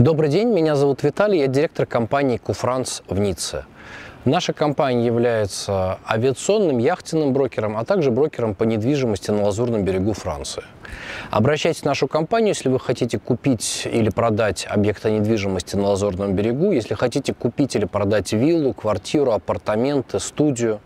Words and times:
Добрый 0.00 0.30
день, 0.30 0.48
меня 0.48 0.76
зовут 0.76 1.02
Виталий, 1.02 1.40
я 1.40 1.46
директор 1.46 1.84
компании 1.84 2.38
Куфранс 2.38 3.02
в 3.06 3.18
Ницце. 3.18 3.66
Наша 4.24 4.54
компания 4.54 5.04
является 5.04 5.98
авиационным, 6.08 6.78
яхтенным 6.78 7.34
брокером, 7.34 7.76
а 7.76 7.84
также 7.84 8.10
брокером 8.10 8.54
по 8.54 8.64
недвижимости 8.64 9.30
на 9.30 9.42
Лазурном 9.42 9.84
берегу 9.84 10.14
Франции. 10.14 10.62
Обращайтесь 11.30 11.82
в 11.82 11.84
нашу 11.84 12.08
компанию, 12.08 12.54
если 12.54 12.70
вы 12.70 12.80
хотите 12.80 13.18
купить 13.18 13.86
или 13.92 14.08
продать 14.08 14.66
объекты 14.70 15.10
недвижимости 15.10 15.76
на 15.76 15.88
Лазурном 15.88 16.34
берегу, 16.34 16.72
если 16.72 16.94
хотите 16.94 17.34
купить 17.34 17.76
или 17.76 17.84
продать 17.84 18.32
виллу, 18.32 18.72
квартиру, 18.72 19.32
апартаменты, 19.32 20.18
студию 20.18 20.80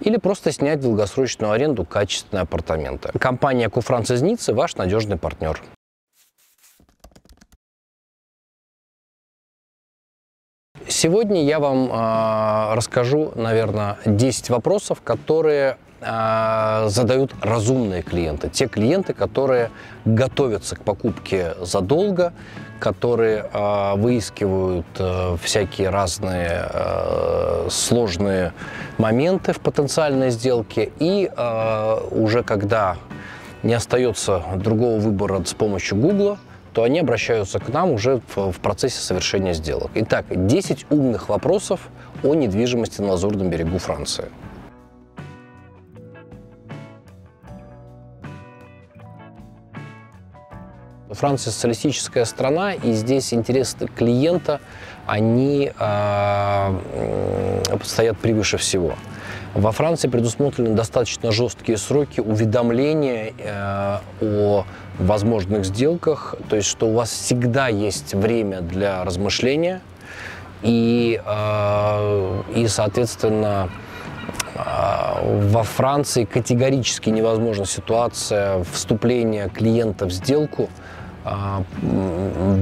или 0.00 0.16
просто 0.16 0.50
снять 0.50 0.78
в 0.78 0.84
долгосрочную 0.84 1.52
аренду 1.52 1.84
качественные 1.84 2.44
апартаменты. 2.44 3.10
Компания 3.18 3.68
Куфранс 3.68 4.10
из 4.10 4.22
Ниццы– 4.22 4.54
ваш 4.54 4.76
надежный 4.76 5.18
партнер. 5.18 5.60
Сегодня 11.02 11.42
я 11.42 11.60
вам 11.60 11.90
э, 11.90 12.74
расскажу, 12.74 13.32
наверное, 13.34 13.96
10 14.04 14.50
вопросов, 14.50 15.00
которые 15.00 15.78
э, 16.02 16.84
задают 16.88 17.32
разумные 17.40 18.02
клиенты. 18.02 18.50
Те 18.50 18.66
клиенты, 18.66 19.14
которые 19.14 19.70
готовятся 20.04 20.76
к 20.76 20.82
покупке 20.82 21.54
задолго, 21.62 22.34
которые 22.80 23.46
э, 23.50 23.94
выискивают 23.96 24.84
э, 24.98 25.38
всякие 25.42 25.88
разные 25.88 26.68
э, 26.70 27.68
сложные 27.70 28.52
моменты 28.98 29.54
в 29.54 29.60
потенциальной 29.60 30.28
сделке. 30.28 30.92
И 30.98 31.30
э, 31.34 32.00
уже 32.10 32.42
когда 32.42 32.98
не 33.62 33.72
остается 33.72 34.42
другого 34.56 35.00
выбора 35.00 35.42
с 35.46 35.54
помощью 35.54 35.96
Гугла, 35.96 36.36
то 36.72 36.82
они 36.82 37.00
обращаются 37.00 37.58
к 37.58 37.68
нам 37.68 37.90
уже 37.90 38.20
в, 38.34 38.52
в 38.52 38.60
процессе 38.60 39.00
совершения 39.00 39.52
сделок. 39.52 39.90
Итак, 39.94 40.26
10 40.28 40.86
умных 40.90 41.28
вопросов 41.28 41.88
о 42.22 42.34
недвижимости 42.34 43.00
на 43.00 43.08
Лазурном 43.08 43.50
берегу 43.50 43.78
Франции. 43.78 44.26
Франция 51.10 51.50
социалистическая 51.50 52.24
страна, 52.24 52.72
и 52.72 52.92
здесь 52.92 53.34
интересы 53.34 53.76
клиента, 53.88 54.60
они 55.06 55.72
э, 55.76 56.78
стоят 57.82 58.16
превыше 58.18 58.58
всего. 58.58 58.94
Во 59.54 59.72
Франции 59.72 60.06
предусмотрены 60.06 60.70
достаточно 60.70 61.32
жесткие 61.32 61.78
сроки 61.78 62.20
уведомления 62.20 63.32
э, 63.36 63.98
о 64.20 64.64
возможных 65.00 65.64
сделках, 65.64 66.34
то 66.48 66.56
есть 66.56 66.68
что 66.68 66.88
у 66.88 66.94
вас 66.94 67.10
всегда 67.10 67.68
есть 67.68 68.14
время 68.14 68.60
для 68.60 69.04
размышления 69.04 69.80
и, 70.62 71.20
э, 71.24 72.42
и 72.54 72.68
соответственно, 72.68 73.70
э, 74.54 75.48
во 75.48 75.62
Франции 75.62 76.24
категорически 76.24 77.10
невозможна 77.10 77.64
ситуация 77.64 78.62
вступления 78.64 79.48
клиента 79.48 80.06
в 80.06 80.10
сделку 80.10 80.68
э, 81.24 81.30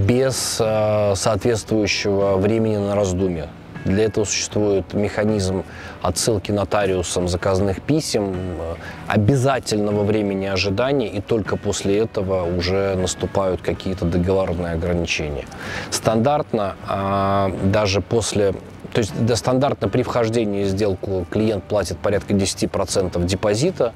без 0.07 0.59
э, 0.61 1.15
соответствующего 1.17 2.37
времени 2.37 2.77
на 2.77 2.95
раздумье. 2.95 3.49
Для 3.85 4.05
этого 4.05 4.25
существует 4.25 4.93
механизм 4.93 5.65
отсылки 6.03 6.53
нотариусом 6.53 7.29
заказных 7.29 7.81
писем, 7.81 8.35
э, 8.35 8.75
обязательного 9.07 10.03
времени 10.05 10.47
ожидания, 10.47 11.09
и 11.09 11.21
только 11.21 11.57
после 11.57 11.99
этого 11.99 12.45
уже 12.45 12.97
наступают 12.97 13.63
какие-то 13.63 14.05
договорные 14.05 14.73
ограничения. 14.73 15.45
Стандартно, 15.91 16.77
а, 16.87 17.53
даже 17.65 18.01
после 18.01 18.55
то 18.93 19.01
есть 19.01 19.13
да, 19.27 19.37
стандартно 19.37 19.89
при 19.89 20.03
вхождении 20.03 20.65
в 20.65 20.69
сделку 20.69 21.27
клиент 21.31 21.63
платит 21.65 21.99
порядка 21.99 22.33
10% 22.33 23.23
депозита, 23.27 23.93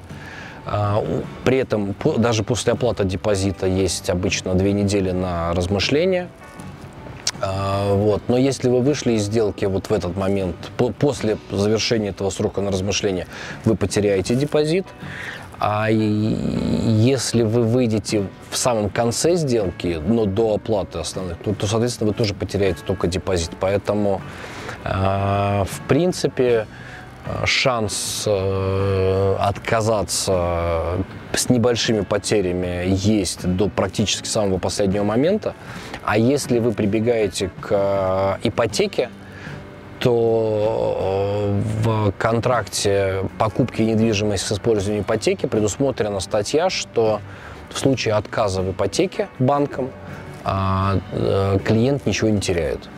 а, 0.65 1.03
при 1.43 1.57
этом 1.57 1.95
даже 2.17 2.43
после 2.43 2.73
оплаты 2.73 3.03
депозита 3.03 3.65
есть 3.65 4.11
обычно 4.11 4.53
две 4.53 4.71
недели 4.71 5.11
на 5.11 5.51
размышления– 5.53 6.27
а, 7.45 7.93
вот. 7.93 8.21
Но 8.29 8.37
если 8.37 8.69
вы 8.69 8.79
вышли 8.79 9.13
из 9.13 9.23
сделки 9.23 9.65
вот 9.65 9.89
в 9.89 9.93
этот 9.93 10.15
момент, 10.15 10.55
после 10.97 11.37
завершения 11.51 12.09
этого 12.09 12.29
срока 12.29 12.61
на 12.61 12.71
размышление, 12.71 13.27
вы 13.65 13.75
потеряете 13.75 14.35
депозит. 14.35 14.85
А 15.59 15.89
если 15.89 17.43
вы 17.43 17.63
выйдете 17.63 18.27
в 18.49 18.57
самом 18.57 18.89
конце 18.89 19.35
сделки, 19.35 20.01
но 20.05 20.25
до 20.25 20.55
оплаты 20.55 20.99
основных, 20.99 21.37
то, 21.37 21.53
то 21.53 21.67
соответственно, 21.67 22.09
вы 22.11 22.15
тоже 22.15 22.33
потеряете 22.33 22.79
только 22.85 23.07
депозит. 23.07 23.51
Поэтому, 23.59 24.21
э, 24.83 25.63
в 25.69 25.81
принципе, 25.87 26.65
шанс 27.45 28.23
э, 28.27 29.35
отказаться 29.39 30.97
с 31.33 31.49
небольшими 31.49 32.01
потерями 32.01 32.83
есть 32.87 33.47
до 33.47 33.69
практически 33.69 34.27
самого 34.27 34.57
последнего 34.57 35.03
момента. 35.03 35.53
А 36.03 36.17
если 36.17 36.59
вы 36.59 36.73
прибегаете 36.73 37.49
к 37.61 37.69
э, 37.71 38.47
ипотеке, 38.47 39.09
то 39.99 41.47
э, 41.47 41.61
в 41.83 42.11
контракте 42.17 43.23
покупки 43.37 43.81
недвижимости 43.81 44.45
с 44.45 44.51
использованием 44.51 45.03
ипотеки 45.03 45.45
предусмотрена 45.45 46.19
статья, 46.19 46.69
что 46.69 47.21
в 47.69 47.79
случае 47.79 48.15
отказа 48.15 48.61
в 48.61 48.71
ипотеке 48.71 49.29
банком 49.39 49.89
а, 50.43 50.99
клиент 51.63 52.05
ничего 52.05 52.29
не 52.29 52.39
теряет. 52.39 52.89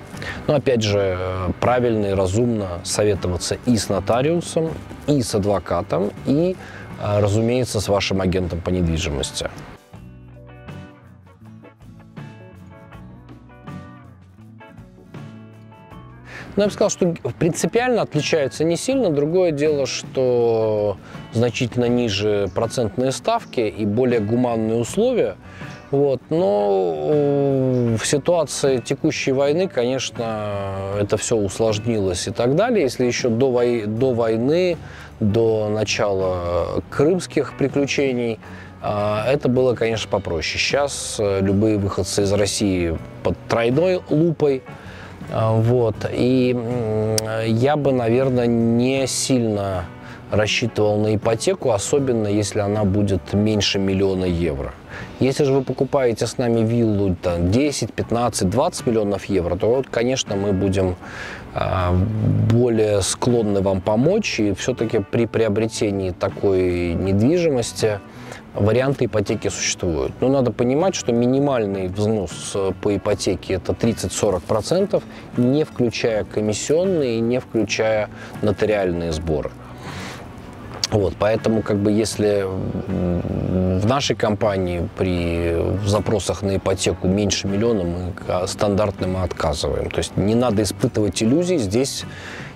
Но 0.47 0.55
опять 0.55 0.81
же, 0.81 1.17
правильно 1.59 2.07
и 2.07 2.13
разумно 2.13 2.79
советоваться 2.83 3.57
и 3.65 3.77
с 3.77 3.89
нотариусом, 3.89 4.71
и 5.07 5.21
с 5.21 5.35
адвокатом, 5.35 6.11
и, 6.25 6.55
а, 7.01 7.19
разумеется, 7.21 7.79
с 7.79 7.87
вашим 7.87 8.21
агентом 8.21 8.61
по 8.61 8.69
недвижимости. 8.69 9.49
Но 16.55 16.63
я 16.63 16.67
бы 16.69 16.73
сказал, 16.73 16.89
что 16.89 17.13
принципиально 17.37 18.01
отличаются 18.01 18.63
не 18.63 18.77
сильно. 18.77 19.09
Другое 19.09 19.51
дело, 19.51 19.85
что 19.85 20.97
значительно 21.33 21.85
ниже 21.85 22.49
процентные 22.55 23.11
ставки 23.11 23.59
и 23.59 23.85
более 23.85 24.21
гуманные 24.21 24.77
условия– 24.77 25.35
вот. 25.95 26.21
Но 26.29 26.93
э, 26.95 27.97
в 27.97 28.05
ситуации 28.05 28.77
текущей 28.77 29.31
войны, 29.31 29.67
конечно, 29.67 30.97
это 30.99 31.17
все 31.17 31.35
усложнилось 31.35 32.27
и 32.27 32.31
так 32.31 32.55
далее. 32.55 32.83
Если 32.83 33.05
еще 33.05 33.29
до, 33.29 33.51
вой... 33.51 33.85
до 33.85 34.13
войны, 34.13 34.77
до 35.19 35.69
начала 35.69 36.83
крымских 36.89 37.57
приключений, 37.57 38.39
э, 38.83 39.21
это 39.27 39.47
было, 39.49 39.73
конечно, 39.73 40.09
попроще. 40.09 40.59
Сейчас 40.59 41.17
э, 41.19 41.39
любые 41.41 41.77
выходцы 41.77 42.23
из 42.23 42.33
России 42.33 42.97
под 43.23 43.37
тройной 43.47 44.01
лупой. 44.09 44.63
Вот. 45.33 45.95
И 46.11 46.55
я 47.47 47.75
бы, 47.77 47.91
наверное, 47.91 48.45
не 48.45 49.07
сильно 49.07 49.85
рассчитывал 50.31 50.99
на 50.99 51.15
ипотеку, 51.15 51.71
особенно 51.71 52.27
если 52.27 52.59
она 52.59 52.83
будет 52.83 53.33
меньше 53.33 53.79
миллиона 53.79 54.25
евро. 54.25 54.73
Если 55.19 55.43
же 55.43 55.53
вы 55.53 55.61
покупаете 55.61 56.25
с 56.27 56.37
нами 56.37 56.61
виллу 56.61 57.15
там, 57.21 57.51
10, 57.51 57.93
15, 57.93 58.49
20 58.49 58.87
миллионов 58.87 59.25
евро, 59.25 59.55
то, 59.55 59.75
вот, 59.75 59.87
конечно, 59.89 60.35
мы 60.35 60.51
будем 60.51 60.95
э, 61.53 61.93
более 62.51 63.01
склонны 63.01 63.61
вам 63.61 63.81
помочь. 63.81 64.39
И 64.39 64.53
все-таки 64.53 64.99
при 64.99 65.25
приобретении 65.25 66.11
такой 66.11 66.93
недвижимости 66.93 67.99
варианты 68.53 69.05
ипотеки 69.05 69.49
существуют. 69.49 70.13
Но 70.21 70.29
надо 70.29 70.51
понимать, 70.51 70.95
что 70.95 71.11
минимальный 71.11 71.87
взнос 71.87 72.55
по 72.81 72.95
ипотеке 72.95 73.55
это 73.55 73.73
30-40%, 73.73 75.01
не 75.37 75.63
включая 75.63 76.23
комиссионные 76.23 77.17
и 77.17 77.21
не 77.21 77.39
включая 77.39 78.09
нотариальные 78.41 79.11
сборы. 79.11 79.51
Вот, 80.91 81.15
поэтому, 81.17 81.61
как 81.61 81.77
бы, 81.77 81.91
если 81.91 82.45
в 82.45 83.85
нашей 83.85 84.15
компании 84.15 84.87
при 84.97 85.57
запросах 85.85 86.41
на 86.43 86.57
ипотеку 86.57 87.07
меньше 87.07 87.47
миллиона, 87.47 87.83
мы 87.83 88.47
стандартно 88.47 89.07
мы 89.07 89.23
отказываем. 89.23 89.89
То 89.89 89.97
есть 89.97 90.15
не 90.15 90.35
надо 90.35 90.61
испытывать 90.61 91.21
иллюзий. 91.23 91.57
Здесь 91.57 92.05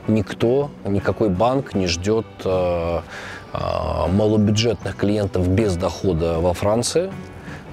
никто, 0.07 0.69
никакой 0.85 1.29
банк 1.29 1.73
не 1.73 1.87
ждет 1.87 2.25
э, 2.45 3.01
э, 3.53 3.57
малобюджетных 4.11 4.95
клиентов 4.95 5.47
без 5.47 5.75
дохода 5.75 6.39
во 6.39 6.53
Франции. 6.53 7.11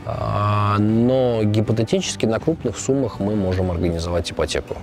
Э, 0.07 0.79
но 0.79 1.43
гипотетически 1.45 2.27
на 2.27 2.39
крупных 2.41 2.79
суммах 2.79 3.21
мы 3.21 3.37
можем 3.37 3.71
организовать 3.71 4.31
ипотеку. 4.33 4.77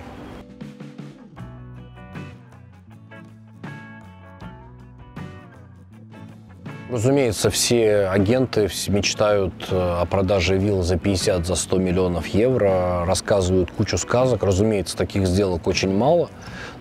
Разумеется, 6.94 7.50
все 7.50 8.06
агенты 8.06 8.68
мечтают 8.86 9.52
э, 9.68 9.98
о 10.00 10.04
продаже 10.04 10.56
вилл 10.56 10.82
за 10.82 10.96
50, 10.96 11.44
за 11.44 11.56
100 11.56 11.78
миллионов 11.78 12.28
евро, 12.28 13.04
рассказывают 13.04 13.72
кучу 13.72 13.98
сказок. 13.98 14.44
Разумеется, 14.44 14.96
таких 14.96 15.26
сделок 15.26 15.66
очень 15.66 15.92
мало, 15.92 16.30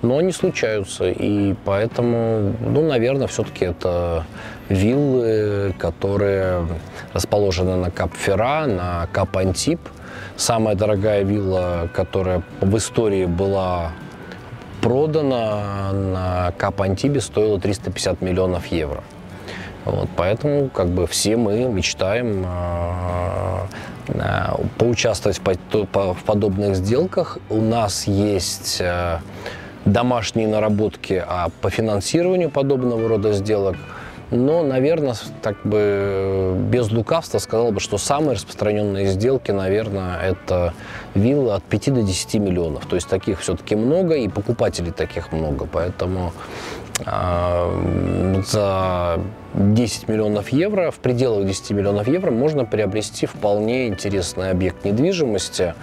но 0.04 0.20
они 0.20 0.32
случаются. 0.32 1.10
И 1.10 1.56
поэтому, 1.66 2.54
ну, 2.60 2.88
наверное, 2.88 3.26
все-таки 3.26 3.66
это 3.66 4.24
виллы, 4.70 5.74
которые 5.80 6.68
расположены 7.14 7.76
на 7.78 7.90
Кап-Фера, 7.90 8.68
на 8.68 9.08
Кап-Антип. 9.12 9.80
Самая 10.36 10.76
дорогая 10.76 11.24
вилла, 11.24 11.90
которая 11.92 12.44
в 12.62 12.78
истории 12.78 13.26
была 13.26 13.94
продана 14.80 15.92
на 15.92 16.54
Кап-Антибе, 16.56 17.20
стоила 17.20 17.60
350 17.60 18.22
миллионов 18.22 18.68
евро. 18.68 19.04
Вот, 19.86 20.10
поэтому 20.16 20.70
как 20.70 20.88
бы 20.88 21.08
все 21.08 21.36
мы 21.36 21.66
мечтаем 21.66 22.46
э, 22.46 23.60
э, 24.08 24.66
поучаствовать 24.78 25.40
в, 25.40 25.86
по, 25.86 26.14
в 26.14 26.24
подобных 26.24 26.76
сделках. 26.76 27.38
У 27.50 27.60
нас 27.60 28.08
есть 28.08 28.78
э, 28.80 29.20
домашние 29.86 30.48
наработки 30.48 31.24
а 31.26 31.50
по 31.62 31.70
финансированию 31.70 32.50
подобного 32.50 33.08
рода 33.08 33.34
сделок. 33.34 33.76
Но, 34.32 34.64
наверное, 34.64 35.16
так 35.44 35.58
бы 35.64 36.56
без 36.72 36.90
лукавства 36.92 37.38
сказал 37.38 37.72
бы, 37.72 37.80
что 37.80 38.00
самые 38.00 38.34
распространенные 38.34 39.06
сделки, 39.08 39.52
наверное, 39.52 40.20
это 40.22 40.74
виллы 41.14 41.54
от 41.54 41.64
5 41.64 41.94
до 41.94 42.02
10 42.02 42.36
миллионов. 42.36 42.86
То 42.88 42.96
есть 42.96 43.08
таких 43.08 43.42
все-таки 43.42 43.76
много, 43.76 44.16
и 44.16 44.28
покупателей 44.28 44.92
таких 44.92 45.32
много. 45.32 45.68
Поэтому 45.72 46.34
за 47.06 49.20
10 49.54 50.08
миллионов 50.08 50.50
евро, 50.50 50.92
в 50.92 51.00
пределах 51.00 51.46
10 51.46 51.72
миллионов 51.72 52.08
евро 52.08 52.32
можно 52.32 52.66
приобрести 52.66 53.26
вполне 53.26 53.88
интересный 53.88 54.52
объект 54.52 54.86
недвижимости, 54.86 55.76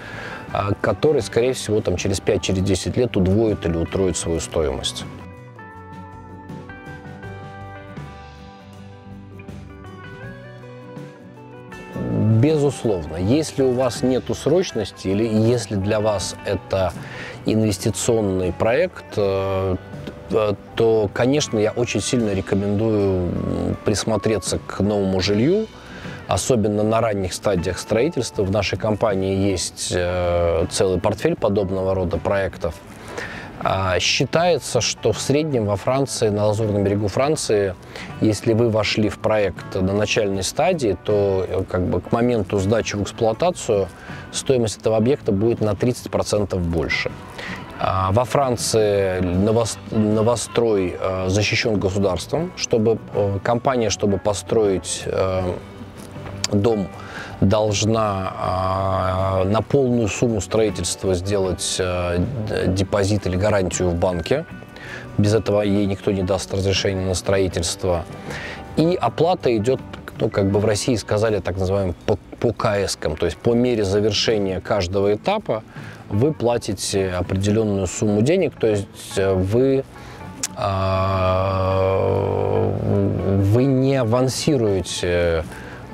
а, 0.52 0.70
который, 0.80 1.22
скорее 1.22 1.52
всего, 1.52 1.80
там, 1.80 1.96
через 1.96 2.20
5-10 2.20 2.40
через 2.40 2.96
лет 2.96 3.16
удвоит 3.16 3.64
или 3.66 3.76
утроит 3.76 4.16
свою 4.16 4.40
стоимость. 4.40 5.04
Безусловно, 12.40 13.16
если 13.16 13.62
у 13.62 13.72
вас 13.72 14.02
нет 14.02 14.30
срочности 14.34 15.08
или 15.08 15.26
если 15.26 15.74
для 15.74 16.00
вас 16.00 16.36
это 16.46 16.92
инвестиционный 17.44 18.52
проект, 18.52 19.04
Э, 19.16 19.76
то, 20.76 21.10
конечно, 21.12 21.58
я 21.58 21.72
очень 21.72 22.00
сильно 22.00 22.32
рекомендую 22.32 23.76
присмотреться 23.84 24.58
к 24.58 24.80
новому 24.80 25.20
жилью, 25.20 25.66
особенно 26.28 26.82
на 26.82 27.00
ранних 27.00 27.32
стадиях 27.32 27.78
строительства. 27.78 28.44
В 28.44 28.50
нашей 28.50 28.78
компании 28.78 29.36
есть 29.36 29.92
э, 29.94 30.66
целый 30.70 31.00
портфель 31.00 31.34
подобного 31.34 31.94
рода 31.94 32.18
проектов. 32.18 32.74
А, 33.62 33.98
считается, 34.00 34.80
что 34.80 35.12
в 35.12 35.20
среднем 35.20 35.66
во 35.66 35.76
Франции, 35.76 36.30
на 36.30 36.46
Лазурном 36.46 36.82
берегу 36.82 37.08
Франции, 37.08 37.74
если 38.22 38.54
вы 38.54 38.70
вошли 38.70 39.10
в 39.10 39.18
проект 39.18 39.74
на 39.74 39.92
начальной 39.92 40.42
стадии, 40.42 40.96
то 41.04 41.44
э, 41.46 41.64
как 41.68 41.84
бы, 41.86 42.00
к 42.00 42.10
моменту 42.10 42.58
сдачи 42.58 42.96
в 42.96 43.02
эксплуатацию 43.02 43.88
стоимость 44.32 44.78
этого 44.78 44.96
объекта 44.96 45.32
будет 45.32 45.60
на 45.60 45.70
30% 45.70 46.56
больше. 46.56 47.10
А, 47.82 48.12
во 48.12 48.24
Франции 48.26 49.20
новострой 49.90 50.96
э, 51.00 51.28
защищен 51.28 51.80
государством, 51.80 52.52
чтобы 52.56 52.98
э, 53.14 53.38
компания, 53.42 53.88
чтобы 53.88 54.18
построить 54.18 55.04
дом, 56.52 56.88
должна 57.40 58.32
а, 58.36 59.44
на 59.44 59.62
полную 59.62 60.08
сумму 60.08 60.40
строительства 60.40 61.14
сделать 61.14 61.80
депозит 62.66 63.26
или 63.26 63.36
гарантию 63.36 63.90
в 63.90 63.94
банке. 63.94 64.44
Без 65.16 65.32
этого 65.32 65.62
ей 65.62 65.86
никто 65.86 66.10
не 66.10 66.22
даст 66.22 66.52
разрешение 66.52 67.06
на 67.06 67.14
строительство. 67.14 68.04
И 68.76 68.98
оплата 69.00 69.56
идет, 69.56 69.80
ну, 70.20 70.28
как 70.28 70.50
бы 70.50 70.60
в 70.60 70.64
России 70.64 70.94
сказали, 70.96 71.40
так 71.40 71.56
называемым 71.56 71.94
по, 72.06 72.18
по 72.38 72.52
КСКам, 72.52 73.16
то 73.16 73.26
есть 73.26 73.38
по 73.38 73.54
мере 73.54 73.84
завершения 73.84 74.60
каждого 74.60 75.14
этапа 75.14 75.62
вы 76.08 76.32
платите 76.32 77.10
определенную 77.10 77.86
сумму 77.86 78.20
денег, 78.22 78.54
то 78.54 78.66
есть 78.66 78.86
э, 79.16 79.32
вы 79.32 79.84
а, 80.56 81.90
вы 83.52 83.64
не 83.64 83.96
авансируете 83.96 85.44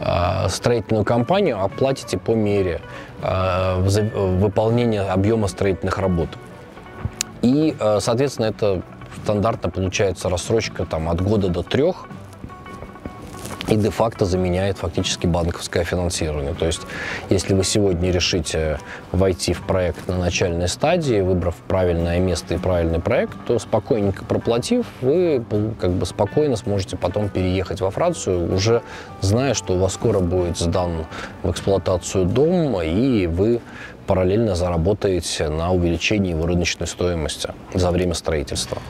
а, 0.00 0.49
строительную 0.49 1.05
компанию, 1.05 1.62
а 1.62 1.69
платите 1.69 2.19
по 2.19 2.32
мере 2.32 2.81
а, 3.23 3.81
выполнения 3.81 5.02
объема 5.02 5.46
строительных 5.46 5.99
работ. 5.99 6.31
И, 7.43 7.76
соответственно, 8.00 8.46
это 8.46 8.82
стандартно 9.23 9.70
получается 9.70 10.28
рассрочка 10.28 10.84
там, 10.84 11.08
от 11.08 11.20
года 11.20 11.49
до 11.49 11.62
трех 11.62 12.08
и 13.69 13.77
де-факто 13.77 14.25
заменяет 14.25 14.79
фактически 14.79 15.27
банковское 15.27 15.85
финансирование. 15.85 16.55
То 16.55 16.67
есть, 16.67 16.83
если 17.31 17.55
вы 17.55 17.65
сегодня 17.65 18.11
решите 18.11 18.79
войти 19.13 19.53
в 19.53 19.63
проект 19.63 20.07
на 20.09 20.19
начальной 20.19 20.69
стадии, 20.69 21.21
выбрав 21.21 21.55
правильное 21.69 22.19
место 22.21 22.55
и 22.55 22.59
правильный 22.59 23.01
проект, 23.01 23.37
то 23.47 23.59
спокойненько 23.59 24.25
проплатив, 24.25 24.87
вы 25.01 25.45
как 25.81 25.93
бы 25.93 26.07
спокойно 26.07 26.57
сможете 26.57 26.97
потом 26.97 27.29
переехать 27.29 27.81
во 27.81 27.91
Францию, 27.91 28.55
уже 28.55 28.83
зная, 29.21 29.55
что 29.55 29.75
у 29.75 29.79
вас 29.79 29.95
скоро 29.95 30.21
будет 30.21 30.59
сдан 30.59 31.07
в 31.43 31.51
эксплуатацию 31.51 32.25
дом, 32.25 32.81
и 32.81 33.27
вы 33.27 33.61
параллельно 34.07 34.55
заработаете 34.55 35.49
на 35.49 35.73
увеличении 35.73 36.31
его 36.31 36.47
рыночной 36.47 36.87
стоимости 36.87 37.51
за 37.75 37.91
время 37.91 38.15
строительства. 38.15 38.81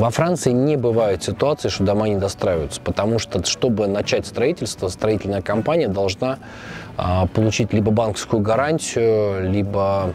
Во 0.00 0.08
Франции 0.08 0.52
не 0.52 0.78
бывает 0.78 1.22
ситуации, 1.22 1.68
что 1.68 1.84
дома 1.84 2.08
не 2.08 2.16
достраиваются, 2.16 2.80
потому 2.80 3.18
что, 3.18 3.44
чтобы 3.44 3.86
начать 3.86 4.26
строительство, 4.26 4.88
строительная 4.88 5.42
компания 5.42 5.88
должна 5.88 6.38
а, 6.96 7.26
получить 7.26 7.74
либо 7.74 7.90
банковскую 7.90 8.40
гарантию, 8.40 9.50
либо 9.50 10.14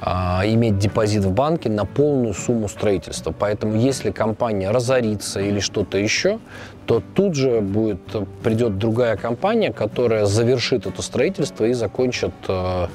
а, 0.00 0.40
иметь 0.46 0.78
депозит 0.78 1.22
в 1.22 1.32
банке 1.32 1.68
на 1.68 1.84
полную 1.84 2.32
сумму 2.32 2.66
строительства. 2.66 3.34
Поэтому 3.38 3.76
если 3.76 4.10
компания 4.10 4.70
разорится 4.70 5.40
или 5.40 5.60
что-то 5.60 5.98
еще, 5.98 6.38
то 6.86 7.02
тут 7.14 7.34
же 7.34 7.60
будет, 7.60 8.00
придет 8.42 8.78
другая 8.78 9.18
компания, 9.18 9.70
которая 9.70 10.24
завершит 10.24 10.86
это 10.86 11.02
строительство 11.02 11.66
и 11.66 11.74
закончит, 11.74 12.32
а, 12.48 12.88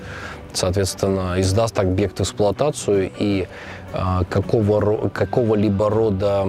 соответственно, 0.58 1.36
издаст 1.38 1.79
объект 1.79 2.20
в 2.20 2.22
эксплуатацию 2.22 3.12
и 3.17 3.48
а, 3.93 4.24
какого, 4.29 5.10
какого-либо 5.10 5.89
рода 5.89 6.46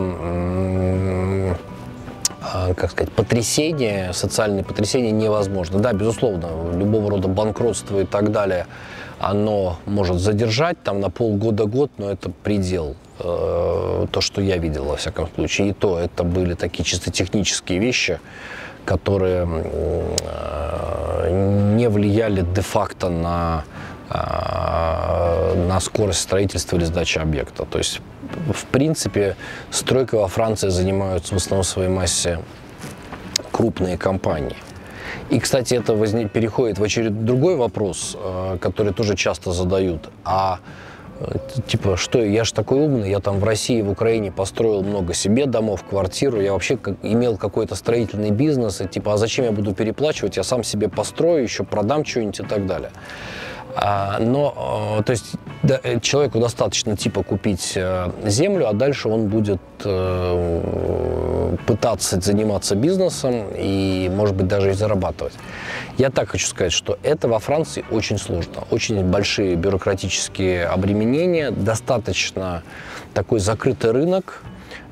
а, 2.44 2.74
как 2.74 2.90
сказать, 2.90 3.12
потрясение, 3.12 4.12
социальные 4.12 4.64
потрясения 4.64 5.12
невозможно. 5.12 5.78
Да, 5.78 5.92
безусловно, 5.92 6.48
любого 6.76 7.10
рода 7.10 7.28
банкротство 7.28 8.00
и 8.00 8.04
так 8.04 8.32
далее, 8.32 8.66
оно 9.20 9.78
может 9.86 10.18
задержать 10.18 10.82
там 10.82 11.00
на 11.00 11.08
полгода-год, 11.08 11.92
но 11.98 12.10
это 12.10 12.30
предел. 12.30 12.96
Э, 13.20 14.06
то, 14.10 14.20
что 14.20 14.40
я 14.40 14.56
видел, 14.56 14.84
во 14.84 14.96
всяком 14.96 15.28
случае. 15.34 15.68
И 15.68 15.72
то, 15.72 15.98
это 15.98 16.24
были 16.24 16.54
такие 16.54 16.84
чисто 16.84 17.12
технические 17.12 17.78
вещи, 17.78 18.18
которые 18.84 19.46
э, 19.48 20.62
не 21.76 21.88
влияли 21.88 22.44
де-факто 22.54 23.08
на 23.08 23.28
а, 23.28 23.64
на 24.12 25.80
скорость 25.80 26.20
строительства 26.20 26.76
или 26.76 26.84
сдачи 26.84 27.18
объекта. 27.18 27.64
То 27.64 27.78
есть, 27.78 28.00
в 28.52 28.64
принципе, 28.66 29.36
стройкой 29.70 30.20
во 30.20 30.28
Франции 30.28 30.68
занимаются 30.68 31.34
в 31.34 31.38
основном 31.38 31.64
в 31.64 31.68
своей 31.68 31.88
массе 31.88 32.38
крупные 33.50 33.98
компании. 33.98 34.56
И, 35.30 35.38
кстати, 35.38 35.74
это 35.74 35.94
возник, 35.94 36.30
переходит 36.30 36.78
в 36.78 36.82
очередной 36.82 37.24
другой 37.24 37.56
вопрос, 37.56 38.16
а, 38.18 38.58
который 38.58 38.92
тоже 38.92 39.14
часто 39.14 39.52
задают. 39.52 40.10
А 40.24 40.58
э, 41.20 41.38
типа, 41.66 41.96
что 41.96 42.22
я 42.22 42.44
же 42.44 42.52
такой 42.52 42.80
умный, 42.80 43.10
я 43.10 43.20
там 43.20 43.38
в 43.38 43.44
России, 43.44 43.80
в 43.82 43.90
Украине 43.90 44.30
построил 44.30 44.82
много 44.82 45.14
себе 45.14 45.46
домов, 45.46 45.84
квартиру, 45.88 46.40
я 46.40 46.52
вообще 46.52 46.76
как, 46.76 46.96
имел 47.02 47.36
какой-то 47.36 47.74
строительный 47.76 48.30
бизнес, 48.30 48.80
и 48.80 48.86
типа, 48.86 49.14
а 49.14 49.16
зачем 49.16 49.44
я 49.46 49.52
буду 49.52 49.74
переплачивать, 49.74 50.36
я 50.36 50.42
сам 50.42 50.64
себе 50.64 50.88
построю, 50.88 51.42
еще 51.42 51.64
продам 51.64 52.04
что-нибудь 52.04 52.40
и 52.40 52.44
так 52.44 52.66
далее. 52.66 52.90
А, 53.74 54.18
но, 54.18 54.98
э, 54.98 55.02
то 55.02 55.12
есть, 55.12 55.32
э, 55.62 56.00
человеку 56.00 56.38
достаточно 56.40 56.96
типа 56.96 57.22
купить 57.22 57.72
э, 57.74 58.10
землю, 58.24 58.68
а 58.68 58.72
дальше 58.72 59.08
он 59.08 59.28
будет 59.28 59.60
пытаться 61.66 62.20
заниматься 62.20 62.76
бизнесом 62.76 63.46
и, 63.52 64.08
может 64.14 64.36
быть, 64.36 64.46
даже 64.46 64.70
и 64.70 64.72
зарабатывать. 64.74 65.32
Я 65.98 66.10
так 66.10 66.30
хочу 66.30 66.46
сказать, 66.46 66.72
что 66.72 66.98
это 67.02 67.26
во 67.26 67.40
Франции 67.40 67.84
очень 67.90 68.16
сложно. 68.16 68.62
Очень 68.70 69.02
большие 69.04 69.56
бюрократические 69.56 70.66
обременения, 70.66 71.50
достаточно 71.50 72.62
такой 73.12 73.40
закрытый 73.40 73.90
рынок. 73.90 74.44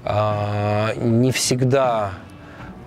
А, 0.04 0.92
не 0.96 1.30
всегда 1.30 2.14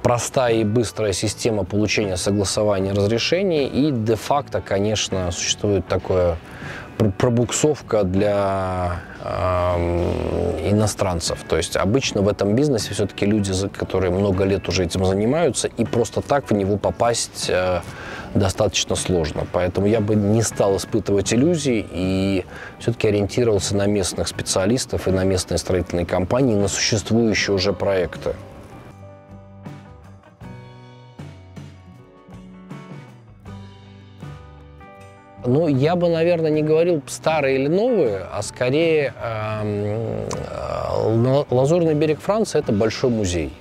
простая 0.04 0.56
и 0.56 0.64
быстрая 0.64 1.14
система 1.14 1.64
получения 1.64 2.18
согласования 2.18 2.92
разрешений. 2.92 3.66
И 3.66 3.92
де-факто, 3.92 4.62
конечно, 4.62 5.32
существует 5.32 5.88
такое 5.88 6.38
пробуксовка 7.18 8.04
для 8.04 9.02
э, 9.24 10.70
иностранцев. 10.70 11.44
То 11.48 11.58
есть 11.58 11.76
обычно 11.76 12.22
в 12.22 12.28
этом 12.28 12.56
бизнесе 12.56 12.94
все-таки 12.94 13.26
люди, 13.26 13.52
которые 13.70 14.12
много 14.12 14.44
лет 14.44 14.70
уже 14.70 14.84
этим 14.84 15.06
занимаются, 15.06 15.68
и 15.68 15.86
просто 15.86 16.22
так 16.22 16.50
в 16.50 16.54
него 16.54 16.78
попасть 16.78 17.50
э, 17.50 17.82
достаточно 18.36 18.96
сложно. 18.96 19.46
Поэтому 19.52 19.88
я 19.88 20.00
бы 20.00 20.16
не 20.16 20.42
стал 20.44 20.78
испытывать 20.78 21.34
иллюзий 21.34 21.86
и 21.92 22.46
все-таки 22.80 23.08
ориентировался 23.08 23.76
на 23.76 23.86
местных 23.86 24.28
специалистов 24.28 25.08
и 25.08 25.12
на 25.12 25.24
местные 25.24 25.58
строительные 25.58 26.06
компании, 26.06 26.56
на 26.56 26.68
существующие 26.68 27.56
уже 27.56 27.74
проекты. 27.74 28.36
Ну, 35.54 35.68
я 35.68 35.96
бы, 35.96 36.10
наверное, 36.10 36.50
не 36.50 36.64
говорил 36.64 37.04
старые 37.06 37.60
или 37.60 37.68
новые, 37.68 38.26
а 38.32 38.42
скорее 38.42 39.14
э, 39.22 40.26
Лазурный 41.52 41.94
берег 41.94 42.22
Франции– 42.22 42.58
это 42.60 42.72
большой 42.72 43.12
музей. 43.12 43.54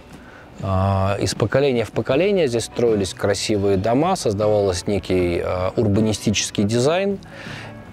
Э, 0.62 1.18
из 1.20 1.34
поколения 1.34 1.84
в 1.84 1.92
поколение 1.92 2.48
здесь 2.48 2.64
строились 2.64 3.12
красивые 3.12 3.76
дома, 3.76 4.16
создавался 4.16 4.84
некий 4.86 5.42
э, 5.44 5.70
урбанистический 5.76 6.64
дизайн. 6.64 7.18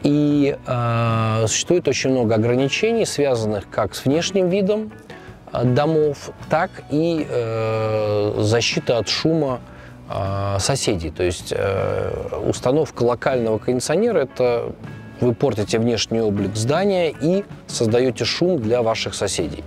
И 0.03 0.55
э, 0.65 1.45
существует 1.49 1.85
очень 1.89 2.11
много 2.11 2.35
ограничений, 2.35 3.05
связанных 3.05 3.69
как 3.69 3.95
с 3.95 4.05
внешним 4.05 4.47
видом 4.47 4.93
домов, 5.51 6.29
так 6.49 6.69
и 6.89 7.27
защита 8.37 8.99
от 8.99 9.09
шума 9.09 9.55
а, 9.55 9.78
соседей. 10.59 11.11
То 11.11 11.23
есть 11.23 11.53
э, 11.55 12.41
установка 12.47 13.03
локального 13.03 13.59
кондиционера– 13.59 14.19
это 14.19 14.73
вы 15.21 15.33
портите 15.33 15.79
внешний 15.79 16.21
облик 16.21 16.55
здания 16.55 17.13
и 17.21 17.43
создаете 17.67 18.25
шум 18.25 18.59
для 18.59 18.81
ваших 18.81 19.13
соседей. 19.13 19.63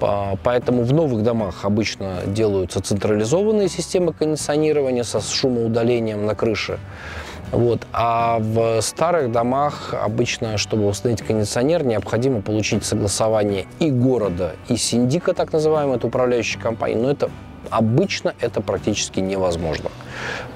Поэтому 0.00 0.84
в 0.84 0.92
новых 0.92 1.22
домах 1.22 1.64
обычно 1.64 2.20
делаются 2.26 2.80
централизованные 2.80 3.68
системы 3.68 4.12
кондиционирования 4.12 5.02
со 5.02 5.20
шумоудалением 5.20 6.24
на 6.24 6.34
крыше. 6.34 6.78
Вот. 7.50 7.80
А 7.92 8.38
в 8.40 8.80
старых 8.80 9.32
домах 9.32 9.94
обычно, 9.94 10.56
чтобы 10.58 10.86
установить 10.86 11.22
кондиционер, 11.22 11.84
необходимо 11.84 12.42
получить 12.42 12.84
согласование 12.84 13.66
и 13.80 13.90
города, 13.90 14.52
и 14.68 14.76
синдика, 14.76 15.34
так 15.34 15.52
называемой, 15.52 15.96
это 15.96 16.06
управляющей 16.06 16.60
компании. 16.60 16.96
Но 16.96 17.10
это 17.10 17.30
Обычно 17.70 18.34
это 18.40 18.60
практически 18.60 19.20
невозможно. 19.20 19.90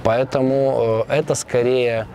Поэтому 0.03 1.05
э, 1.09 1.15
это 1.15 1.35
скорее 1.35 2.07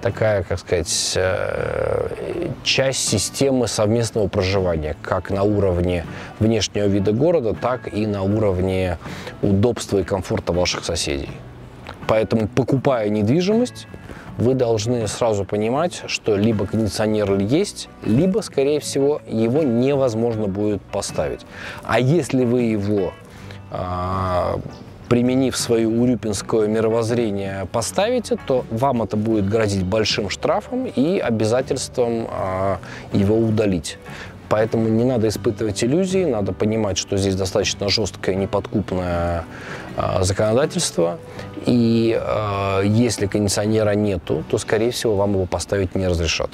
такая, 0.00 0.42
как 0.42 0.58
сказать, 0.58 1.12
э, 1.16 2.48
часть 2.62 3.08
системы 3.08 3.66
совместного 3.68 4.28
проживания, 4.28 4.96
как 5.02 5.30
на 5.30 5.42
уровне 5.42 6.04
внешнего 6.38 6.86
вида 6.86 7.12
города, 7.12 7.54
так 7.54 7.92
и 7.92 8.06
на 8.06 8.22
уровне 8.22 8.98
удобства 9.42 9.98
и 9.98 10.04
комфорта 10.04 10.52
ваших 10.52 10.84
соседей. 10.84 11.30
Поэтому, 12.06 12.48
покупая 12.48 13.08
недвижимость, 13.08 13.86
вы 14.38 14.54
должны 14.54 15.06
сразу 15.08 15.44
понимать, 15.44 16.02
что 16.06 16.36
либо 16.36 16.64
кондиционер 16.64 17.38
есть, 17.38 17.88
либо, 18.04 18.40
скорее 18.40 18.78
всего, 18.78 19.20
его 19.28 19.62
невозможно 19.64 20.46
будет 20.46 20.80
поставить. 20.80 21.40
А 21.82 21.98
если 21.98 22.44
вы 22.44 22.62
его 22.62 23.12
применив 25.08 25.56
свое 25.56 25.88
урюпинское 25.88 26.68
мировоззрение, 26.68 27.66
поставите, 27.72 28.36
то 28.46 28.64
вам 28.70 29.02
это 29.02 29.16
будет 29.16 29.48
грозить 29.48 29.84
большим 29.84 30.30
штрафом 30.30 30.86
и 30.86 31.18
обязательством 31.18 32.26
а, 32.30 32.78
его 33.12 33.36
удалить. 33.36 33.98
Поэтому 34.48 34.88
не 34.88 35.04
надо 35.04 35.28
испытывать 35.28 35.82
иллюзии, 35.84 36.24
надо 36.24 36.52
понимать, 36.52 36.96
что 36.96 37.16
здесь 37.18 37.36
достаточно 37.36 37.88
жесткое, 37.90 38.34
неподкупное 38.34 39.44
э, 39.96 40.22
законодательство. 40.22 41.18
И 41.66 42.18
если 42.84 43.26
кондиционера 43.26 43.90
нету, 43.90 44.44
то, 44.48 44.56
скорее 44.56 44.90
всего, 44.90 45.16
вам 45.16 45.34
его 45.34 45.44
поставить 45.44 45.94
не 45.94 46.08
разрешат. 46.08 46.50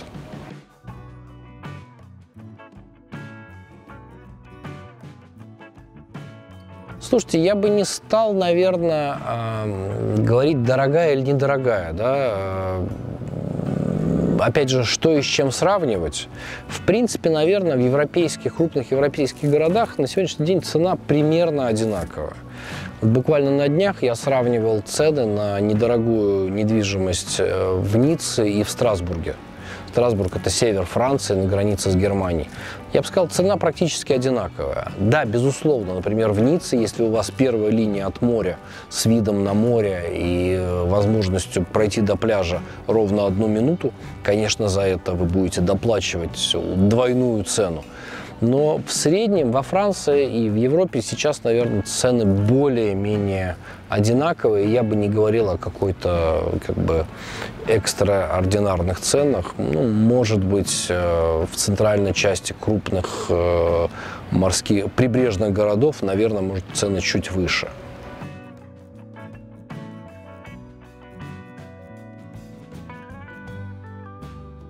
Слушайте, 7.15 7.45
я 7.45 7.55
бы 7.55 7.69
не 7.69 7.85
стал, 7.85 8.35
наверное, 8.35 9.19
говорить 10.19 10.65
дорогая 10.65 11.13
или 11.13 11.21
недорогая, 11.21 11.93
да. 11.93 12.15
Э, 12.17 12.87
опять 14.41 14.69
же, 14.69 14.85
что 14.85 15.17
и 15.17 15.23
с 15.23 15.25
чем 15.25 15.53
сравнивать. 15.53 16.27
В 16.67 16.85
принципе, 16.85 17.31
наверное, 17.31 17.77
в 17.77 17.79
европейских, 17.79 18.57
крупных 18.57 18.91
европейских 18.91 19.49
городах 19.49 19.97
на 19.99 20.09
сегодняшний 20.09 20.45
день 20.45 20.61
цена 20.61 20.97
примерно 20.97 21.69
одинаковая. 21.69 22.35
Буквально 23.01 23.53
на 23.53 23.69
днях 23.69 24.03
я 24.03 24.17
сравнивал 24.17 24.81
цены 24.81 25.25
на 25.25 25.61
недорогую 25.61 26.53
недвижимость 26.53 27.37
э, 27.39 27.75
в 27.79 27.97
Ницце 27.97 28.51
и 28.51 28.65
в 28.65 28.71
Страсбурге. 28.71 29.37
Страсбург– 29.89 30.37
это 30.37 30.51
север 30.51 30.85
Франции, 30.85 31.35
на 31.35 31.47
границе 31.47 31.91
с 31.91 31.97
Германией. 31.97 32.49
Я 32.93 33.01
бы 33.01 33.07
сказал, 33.07 33.29
цена 33.29 33.57
практически 33.57 34.13
одинаковая. 34.13 34.93
Да, 34.99 35.25
безусловно, 35.25 35.95
например, 35.95 36.31
в 36.31 36.41
Ницце, 36.41 36.77
если 36.77 37.03
у 37.03 37.11
вас 37.11 37.31
первая 37.31 37.71
линия 37.71 38.07
от 38.07 38.23
моря 38.23 38.57
с 38.89 39.07
видом 39.07 39.43
на 39.45 39.53
море 39.53 40.05
и 40.13 40.55
э, 40.55 40.85
возможностью 40.85 41.65
пройти 41.65 42.01
до 42.01 42.17
пляжа 42.17 42.61
ровно 42.87 43.27
одну 43.27 43.49
минуту, 43.49 43.93
конечно, 44.23 44.69
за 44.69 44.83
это 44.83 45.13
вы 45.13 45.27
будете 45.27 45.61
доплачивать 45.61 46.55
двойную 46.55 47.43
цену. 47.45 47.85
Но 48.49 48.81
в 48.87 48.93
среднем 48.93 49.51
во 49.51 49.63
Франции 49.63 50.45
и 50.45 50.51
в 50.51 50.55
Европе 50.55 51.01
сейчас, 51.03 51.45
наверное, 51.45 51.83
цены 51.83 52.25
более-менее 52.25 53.57
одинаковые. 53.89 54.71
Я 54.73 54.83
бы 54.83 54.97
не 54.97 55.09
говорил 55.09 55.51
о 55.51 55.59
какой-то 55.59 56.53
как 56.67 56.77
бы 56.77 57.07
экстраординарных 57.67 59.01
ценах. 59.01 59.55
Ну, 59.57 59.89
может 59.89 60.45
быть, 60.45 60.87
э, 60.89 61.47
в 61.51 61.57
центральной 61.57 62.13
части 62.13 62.55
крупных 62.59 63.27
э, 63.31 63.89
морских 64.31 64.93
прибрежных 64.93 65.53
городов, 65.53 66.03
наверное, 66.03 66.43
может 66.43 66.65
цены 66.75 67.01
чуть 67.01 67.31
выше. 67.31 67.69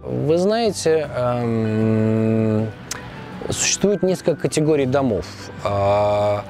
Вы 0.03 0.39
знаете, 0.39 1.09
эм, 1.17 2.69
Существует 3.51 4.03
несколько 4.03 4.37
категорий 4.37 4.87
домов. 4.87 5.27
А, 5.65 6.45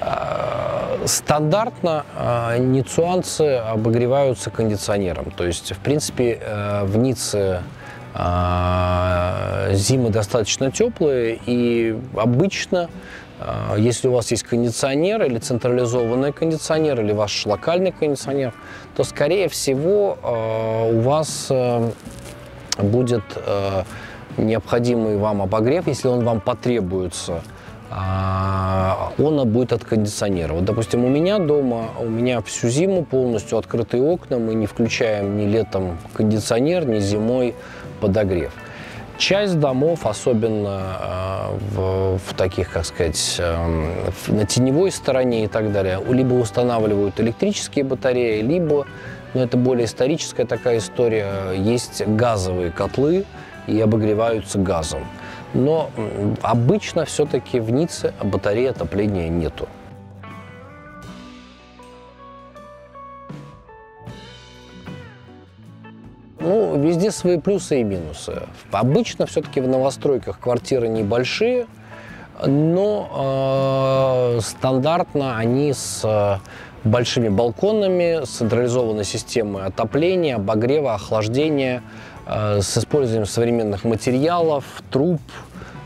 а, 0.00 0.98
стандартно 1.06 2.04
а, 2.14 2.58
ницуанцы 2.58 3.56
обогреваются 3.56 4.50
кондиционером. 4.50 5.30
То 5.30 5.46
есть, 5.46 5.72
в 5.72 5.78
принципе, 5.78 6.38
э, 6.40 6.84
в 6.84 6.96
Ницце 6.96 7.62
зимы 9.72 10.08
достаточно 10.08 10.72
теплые, 10.72 11.38
и 11.44 11.94
обычно, 12.16 12.88
если 13.76 14.08
у 14.08 14.12
вас 14.12 14.30
есть 14.30 14.42
кондиционер 14.44 15.22
или 15.24 15.36
централизованный 15.36 16.32
кондиционер, 16.32 16.98
или 17.02 17.12
ваш 17.12 17.44
локальный 17.44 17.92
кондиционер, 17.92 18.54
то, 18.96 19.04
скорее 19.04 19.50
всего, 19.50 20.16
у 20.94 21.00
вас 21.00 21.48
э, 21.50 21.90
будет 22.78 23.24
э, 23.36 23.82
необходимый 24.38 25.16
вам 25.16 25.42
обогрев, 25.42 25.86
если 25.86 26.08
он 26.08 26.24
вам 26.24 26.40
потребуется, 26.40 27.42
а, 27.90 29.12
он 29.18 29.48
будет 29.48 29.72
от 29.72 29.84
кондиционера. 29.84 30.54
Вот, 30.54 30.64
допустим, 30.64 31.04
у 31.04 31.08
меня 31.08 31.38
дома, 31.38 31.90
у 32.00 32.08
меня 32.08 32.40
всю 32.42 32.68
зиму 32.68 33.04
полностью 33.04 33.58
открытые 33.58 34.02
окна, 34.02 34.38
мы 34.38 34.54
не 34.54 34.66
включаем 34.66 35.36
ни 35.36 35.46
летом 35.46 35.98
кондиционер, 36.14 36.86
ни 36.86 36.98
зимой 36.98 37.54
подогрев. 38.00 38.52
Часть 39.18 39.58
домов, 39.58 40.04
особенно 40.04 40.98
э, 41.00 41.58
в, 41.70 42.18
в 42.18 42.34
таких, 42.34 42.70
как 42.70 42.84
сказать, 42.84 43.36
э, 43.38 43.88
на 44.26 44.44
теневой 44.44 44.90
стороне 44.90 45.44
и 45.44 45.46
так 45.48 45.72
далее, 45.72 46.02
либо 46.06 46.34
устанавливают 46.34 47.18
электрические 47.18 47.84
батареи, 47.84 48.42
либо 48.42 48.86
но 49.36 49.42
это 49.42 49.58
более 49.58 49.84
историческая 49.84 50.46
такая 50.46 50.78
история. 50.78 51.52
Есть 51.56 52.06
газовые 52.06 52.70
котлы 52.70 53.26
и 53.66 53.80
обогреваются 53.80 54.58
газом. 54.58 55.04
Но 55.54 55.90
обычно 56.42 57.04
все-таки 57.04 57.60
в 57.60 57.70
Ницце 57.70 58.12
батареи 58.22 58.66
отопления 58.66 59.28
нету. 59.28 59.68
Ну, 66.38 66.80
везде 66.80 67.10
свои 67.10 67.38
плюсы 67.38 67.80
и 67.80 67.84
минусы. 67.84 68.42
Обычно 68.70 69.26
все-таки 69.26 69.60
в 69.60 69.66
новостройках 69.66 70.38
квартиры 70.38 70.86
небольшие, 70.86 71.66
но 72.44 74.36
э, 74.36 74.40
стандартно 74.42 75.38
они 75.38 75.72
с 75.72 76.02
э, 76.04 76.38
большими 76.84 77.28
балконами, 77.28 78.24
с 78.24 78.28
централизованной 78.28 79.04
системой 79.04 79.64
отопления, 79.64 80.36
обогрева, 80.36 80.94
охлаждения, 80.94 81.82
с 82.26 82.76
использованием 82.76 83.26
современных 83.26 83.84
материалов, 83.84 84.64
труб, 84.90 85.20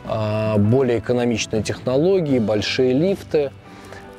э, 0.08 0.56
более 0.58 0.98
экономичные 0.98 1.62
технологии, 1.62 2.38
большие 2.38 2.92
лифты. 2.92 3.52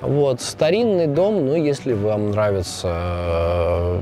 Вот, 0.01 0.41
старинный 0.41 1.07
дом, 1.07 1.45
ну, 1.45 1.55
если 1.55 1.93
вам 1.93 2.31
нравятся 2.31 2.87
э, 2.91 3.99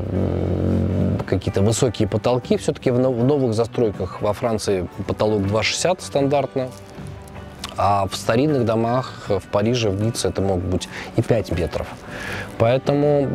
какие-то 1.28 1.62
высокие 1.62 2.08
потолки, 2.08 2.58
все-таки 2.58 2.92
в 2.92 3.00
новых 3.00 3.54
застройках 3.54 4.22
во 4.22 4.34
Франции 4.34 4.88
потолок 5.08 5.42
2,60 5.42 5.98
стандартно, 6.00 6.70
а 7.82 8.08
в 8.08 8.16
старинных 8.16 8.66
домах 8.66 9.28
в 9.30 9.48
Париже, 9.48 9.90
в 9.90 10.02
Ницце 10.02 10.28
это 10.28 10.42
могут 10.42 10.66
быть 10.66 10.90
и 11.16 11.22
5 11.22 11.58
метров. 11.58 11.88
Поэтому 12.58 13.26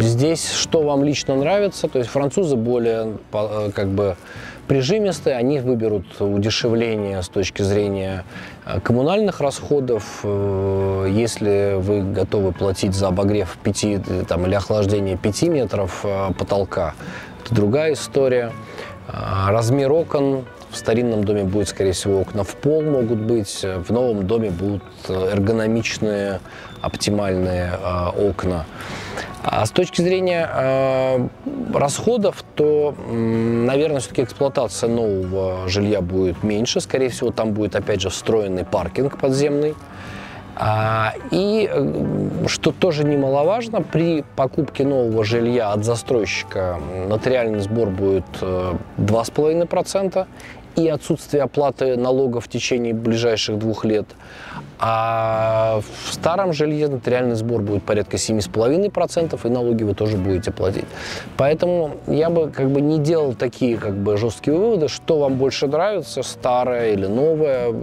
здесь 0.00 0.52
что 0.52 0.82
вам 0.82 1.04
лично 1.04 1.34
нравится, 1.36 1.88
то 1.88 1.98
есть 1.98 2.10
французы 2.10 2.56
более 2.56 3.16
э, 3.32 3.70
как 3.74 3.88
бы 3.88 4.16
прижимистые, 4.66 5.36
они 5.36 5.60
выберут 5.60 6.20
удешевление 6.20 7.22
с 7.22 7.28
точки 7.30 7.62
зрения 7.62 8.26
э, 8.66 8.78
коммунальных 8.80 9.40
расходов. 9.40 10.20
Э, 10.22 11.06
если 11.10 11.76
вы 11.78 12.02
готовы 12.02 12.52
платить 12.52 12.94
за 12.94 13.08
обогрев 13.08 13.56
5 13.62 14.26
там, 14.28 14.44
или 14.44 14.54
охлаждение 14.54 15.16
5 15.16 15.42
метров 15.44 16.04
потолка, 16.38 16.92
это 17.42 17.54
другая 17.54 17.94
история. 17.94 18.52
Размер 19.10 19.90
окон 19.90 20.44
в 20.70 20.76
старинном 20.76 21.24
доме 21.24 21.44
будет, 21.44 21.68
скорее 21.68 21.92
всего, 21.92 22.20
окна 22.20 22.44
в 22.44 22.54
пол 22.56 22.82
могут 22.82 23.18
быть, 23.18 23.64
в 23.64 23.90
новом 23.90 24.26
доме 24.26 24.50
будут 24.50 24.82
э, 25.08 25.30
эргономичные, 25.32 26.40
оптимальные 26.80 27.72
э, 27.72 28.08
окна. 28.28 28.66
А 29.42 29.64
с 29.64 29.70
точки 29.70 30.02
зрения 30.02 30.48
э, 30.52 31.28
расходов, 31.72 32.44
то, 32.54 32.94
наверное, 33.08 34.00
все-таки 34.00 34.22
эксплуатация 34.22 34.90
нового 34.90 35.68
жилья 35.68 36.00
будет 36.00 36.42
меньше. 36.42 36.80
Скорее 36.80 37.08
всего, 37.08 37.30
там 37.30 37.52
будет, 37.52 37.74
опять 37.74 38.00
же, 38.00 38.10
встроенный 38.10 38.64
паркинг 38.64 39.18
подземный. 39.18 39.74
А, 40.60 41.14
и, 41.30 41.70
э, 41.72 42.46
что 42.48 42.72
тоже 42.72 43.04
немаловажно, 43.04 43.80
при 43.80 44.24
покупке 44.34 44.84
нового 44.84 45.24
жилья 45.24 45.70
от 45.72 45.84
застройщика 45.84 46.80
нотариальный 47.08 47.60
сбор 47.60 47.90
будет 47.90 48.24
2,5%, 48.96 50.26
и 50.78 50.88
отсутствие 50.88 51.42
оплаты 51.42 51.96
налогов 51.96 52.44
в 52.44 52.48
течение 52.48 52.94
ближайших 52.94 53.58
двух 53.58 53.84
лет. 53.84 54.06
А 54.80 55.80
в 55.80 56.12
старом 56.14 56.52
жилье 56.52 56.86
нотариальный 56.86 57.34
сбор 57.34 57.62
будет 57.62 57.82
порядка 57.82 58.16
7,5%, 58.16 59.40
и 59.44 59.48
налоги 59.48 59.82
вы 59.82 59.94
тоже 59.94 60.16
будете 60.16 60.52
платить. 60.52 60.84
Поэтому 61.36 61.96
я 62.06 62.30
бы 62.30 62.50
как 62.50 62.70
бы 62.70 62.80
не 62.80 62.98
делал 62.98 63.34
такие 63.34 63.76
как 63.76 63.94
бы 63.94 64.16
жесткие 64.16 64.56
выводы, 64.56 64.86
что 64.86 65.18
вам 65.18 65.34
больше 65.34 65.66
нравится, 65.66 66.22
старое 66.22 66.92
или 66.92 67.06
новое, 67.06 67.74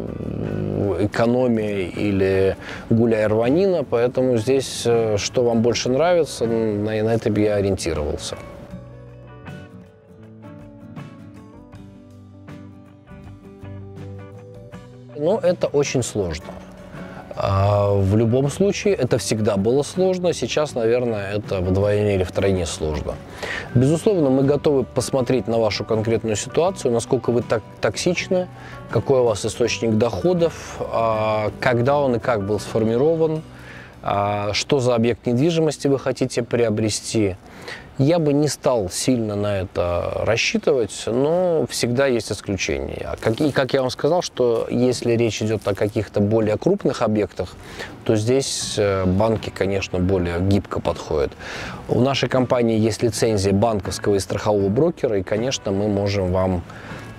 экономия 0.94 1.88
или 1.88 2.58
гуляй 2.90 3.28
рванина. 3.28 3.84
Поэтому 3.84 4.38
здесь, 4.38 4.84
э, 4.86 5.18
что 5.18 5.44
вам 5.44 5.62
больше 5.62 5.90
нравится, 5.90 6.46
на, 6.46 7.04
на 7.04 7.14
это 7.14 7.30
бы 7.30 7.42
я 7.42 7.56
ориентировался. 7.56 8.36
Но 15.18 15.40
это 15.40 15.68
очень 15.68 16.04
сложно. 16.04 16.54
А, 17.38 17.94
в 17.94 18.16
любом 18.16 18.50
случае, 18.50 18.94
это 18.94 19.18
всегда 19.18 19.58
было 19.58 19.84
сложно. 19.84 20.34
Сейчас, 20.34 20.74
наверное, 20.74 21.34
это 21.34 21.60
вдвойне 21.60 22.16
или 22.16 22.24
втройне 22.24 22.66
сложно. 22.66 23.16
Безусловно, 23.74 24.30
мы 24.30 24.44
готовы 24.44 24.84
посмотреть 24.84 25.48
на 25.48 25.58
вашу 25.58 25.84
конкретную 25.84 26.36
ситуацию, 26.38 26.92
насколько 26.92 27.32
вы 27.32 27.42
так 27.42 27.62
токсичны, 27.82 28.48
какой 28.90 29.20
у 29.20 29.24
вас 29.26 29.46
источник 29.46 29.98
доходов, 29.98 30.78
а, 30.80 31.52
когда 31.60 32.00
он 32.00 32.16
и 32.16 32.20
как 32.20 32.46
был 32.46 32.60
сформирован, 32.60 33.42
что 34.54 34.80
за 34.80 34.94
объект 34.96 35.26
недвижимости 35.26 35.88
вы 35.88 36.00
хотите 36.00 36.44
приобрести– 36.44 37.36
я 37.98 38.20
бы 38.20 38.34
не 38.34 38.50
стал 38.50 38.90
сильно 38.90 39.36
на 39.36 39.62
это 39.62 40.12
рассчитывать, 40.26 41.04
но 41.08 41.66
всегда 41.70 42.08
есть 42.08 42.30
исключения. 42.32 43.16
И 43.40 43.52
как 43.52 43.74
я 43.74 43.82
вам 43.82 43.90
сказал, 43.90 44.22
что 44.22 44.68
если 44.70 45.14
речь 45.14 45.42
идет 45.42 45.66
о 45.66 45.74
каких-то 45.74 46.20
более 46.20 46.58
крупных 46.58 47.02
объектах, 47.02 47.56
то 48.04 48.18
здесь 48.18 48.76
э, 48.78 49.06
банки, 49.06 49.50
конечно, 49.50 50.00
более 50.00 50.42
гибко 50.42 50.82
подходят. 50.82 51.32
У 51.88 52.02
нашей 52.02 52.28
компании 52.28 52.78
есть 52.78 53.02
лицензия 53.02 53.54
банковского 53.54 54.16
и 54.16 54.20
страхового 54.20 54.68
брокера, 54.68 55.20
и, 55.20 55.24
конечно, 55.24 55.72
мы 55.72 55.88
можем 55.88 56.34
вам 56.34 56.64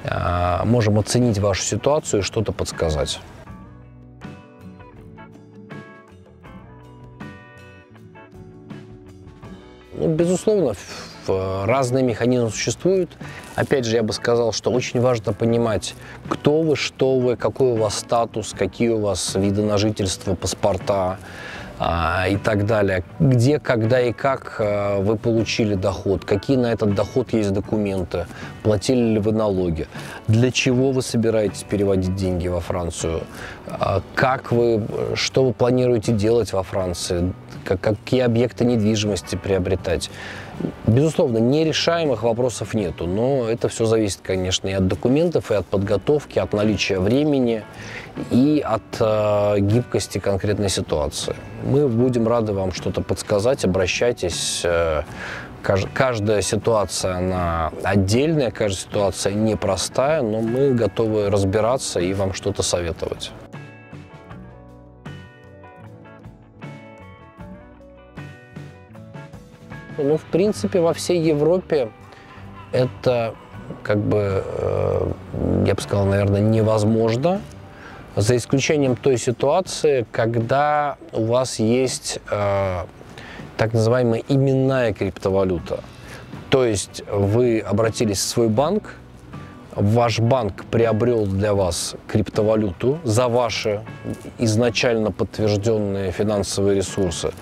э, 0.04 0.64
можем 0.66 0.98
оценить 0.98 1.38
вашу 1.38 1.62
ситуацию 1.62 2.20
и 2.20 2.22
что-то 2.22 2.52
подсказать. 2.52 3.18
Ну, 9.98 10.14
безусловно, 10.14 10.74
разные 11.26 12.04
механизмы 12.04 12.50
существуют. 12.50 13.10
Опять 13.54 13.86
же, 13.86 13.96
я 13.96 14.02
бы 14.02 14.12
сказал, 14.12 14.52
что 14.52 14.70
очень 14.70 15.00
важно 15.00 15.32
понимать, 15.32 15.94
кто 16.28 16.60
вы, 16.60 16.76
что 16.76 17.18
вы, 17.18 17.36
какой 17.36 17.72
у 17.72 17.76
вас 17.76 17.98
статус, 17.98 18.54
какие 18.56 18.90
у 18.90 19.00
вас 19.00 19.34
виды 19.34 19.62
на 19.62 19.78
жительство, 19.78 20.34
паспорта 20.34 21.18
а, 21.78 22.26
и 22.28 22.36
так 22.36 22.66
далее. 22.66 23.04
Где, 23.20 23.58
когда 23.58 24.00
и 24.00 24.12
как 24.12 24.56
а, 24.58 25.00
вы 25.00 25.16
получили 25.16 25.74
доход, 25.74 26.26
какие 26.26 26.58
на 26.58 26.72
этот 26.72 26.94
доход 26.94 27.32
есть 27.32 27.52
документы, 27.52 28.26
платили 28.62 29.14
ли 29.14 29.18
вы 29.18 29.32
налоги, 29.32 29.86
для 30.28 30.50
чего 30.50 30.92
вы 30.92 31.00
собираетесь 31.00 31.62
переводить 31.62 32.14
деньги 32.14 32.48
во 32.48 32.60
Францию, 32.60 33.22
а, 33.66 34.02
как 34.14 34.52
вы, 34.52 34.86
что 35.14 35.44
вы 35.44 35.52
планируете 35.54 36.12
делать 36.12 36.52
во 36.52 36.62
Франции, 36.62 37.32
как, 37.64 37.80
какие 37.80 38.20
объекты 38.20 38.64
недвижимости 38.64 39.36
приобретать. 39.36 40.10
Безусловно, 40.86 41.38
нерешаемых 41.38 42.22
вопросов 42.22 42.72
нету, 42.72 43.06
но 43.06 43.48
это 43.48 43.68
все 43.68 43.84
зависит, 43.84 44.20
конечно, 44.22 44.68
и 44.68 44.72
от 44.72 44.86
документов, 44.88 45.50
и 45.50 45.54
от 45.54 45.66
подготовки, 45.66 46.38
от 46.38 46.52
наличия 46.54 46.98
времени, 46.98 47.62
и 48.30 48.62
от 48.64 48.82
э, 49.00 49.60
гибкости 49.60 50.18
конкретной 50.18 50.70
ситуации. 50.70 51.36
Мы 51.64 51.88
будем 51.88 52.26
рады 52.26 52.52
вам 52.54 52.72
что-то 52.72 53.02
подсказать, 53.02 53.64
обращайтесь. 53.64 54.62
Э, 54.64 55.02
каждая 55.92 56.42
ситуация, 56.42 57.16
она 57.16 57.72
отдельная, 57.82 58.50
каждая 58.50 58.82
ситуация 58.82 59.34
непростая, 59.34 60.22
но 60.22 60.40
мы 60.40 60.72
готовы 60.72 61.28
разбираться 61.28 62.00
и 62.00 62.14
вам 62.14 62.32
что-то 62.32 62.62
советовать. 62.62 63.32
Ну, 69.98 70.18
в 70.18 70.24
принципе, 70.24 70.80
во 70.80 70.92
всей 70.92 71.20
Европе 71.20 71.90
это, 72.72 73.34
как 73.82 73.98
бы, 73.98 74.44
э, 74.44 75.12
я 75.66 75.74
бы 75.74 75.80
сказал, 75.80 76.06
наверное, 76.06 76.40
невозможно, 76.40 77.40
за 78.14 78.36
исключением 78.36 78.96
той 78.96 79.18
ситуации, 79.18 80.06
когда 80.12 80.96
у 81.12 81.24
вас 81.24 81.58
есть 81.58 82.18
э, 82.30 82.84
так 83.56 83.72
называемая 83.72 84.22
именная 84.28 84.92
криптовалюта. 84.92 85.80
То 86.50 86.64
есть 86.64 87.02
вы 87.10 87.60
обратились 87.60 88.18
в 88.18 88.22
свой 88.22 88.48
банк, 88.48 88.94
ваш 89.74 90.20
банк 90.20 90.64
приобрел 90.70 91.26
для 91.26 91.52
вас 91.54 91.96
криптовалюту 92.08 92.98
за 93.04 93.28
ваши 93.28 93.82
изначально 94.38 95.12
подтвержденные 95.12 96.12
финансовые 96.12 96.76
ресурсы. 96.76 97.32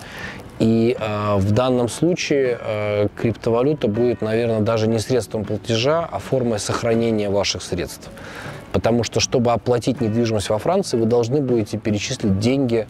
И 0.61 0.97
э, 0.99 1.37
в 1.37 1.51
данном 1.53 1.89
случае 1.89 2.59
э, 2.61 3.09
криптовалюта 3.17 3.89
будет, 3.89 4.23
наверное, 4.23 4.61
даже 4.61 4.87
не 4.87 4.99
средством 4.99 5.45
платежа, 5.45 6.09
а 6.11 6.19
формой 6.19 6.59
сохранения 6.59 7.29
ваших 7.29 7.63
средств. 7.63 8.09
Потому 8.73 9.05
что, 9.05 9.21
чтобы 9.21 9.53
оплатить 9.53 10.01
недвижимость 10.01 10.51
во 10.51 10.59
Франции, 10.59 10.97
вы 10.97 11.07
должны 11.07 11.41
будете 11.41 11.79
перечислить 11.79 12.39
деньги 12.39 12.87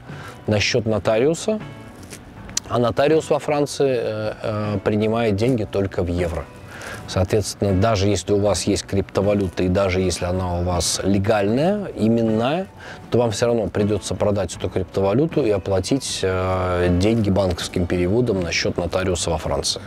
на 0.46 0.60
счет 0.60 0.86
нотариуса, 0.86 1.60
А 2.68 2.78
нотариус 2.78 3.30
во 3.30 3.38
Франции 3.38 3.94
э, 3.94 4.32
э, 4.42 4.78
принимает 4.84 5.36
деньги 5.36 5.64
только 5.64 6.02
в 6.02 6.08
евро. 6.08 6.44
Соответственно, 7.06 7.80
даже 7.80 8.08
если 8.08 8.32
у 8.32 8.38
вас 8.38 8.64
есть 8.64 8.84
криптовалюта 8.84 9.64
и 9.64 9.68
даже 9.68 10.00
если 10.00 10.24
она 10.24 10.60
у 10.60 10.64
вас 10.64 11.00
легальная, 11.04 11.86
именная, 11.96 12.66
то 13.10 13.18
вам 13.18 13.30
все 13.30 13.46
равно 13.46 13.66
придется 13.68 14.14
продать 14.14 14.56
эту 14.56 14.70
криптовалюту 14.70 15.44
и 15.44 15.50
оплатить 15.50 16.20
э, 16.22 16.88
деньги 16.98 17.30
банковским 17.30 17.86
переводом 17.86 18.40
на 18.40 18.52
счет 18.52 18.78
нотариуса 18.78 19.30
во 19.30 19.38
Франции. 19.38 19.82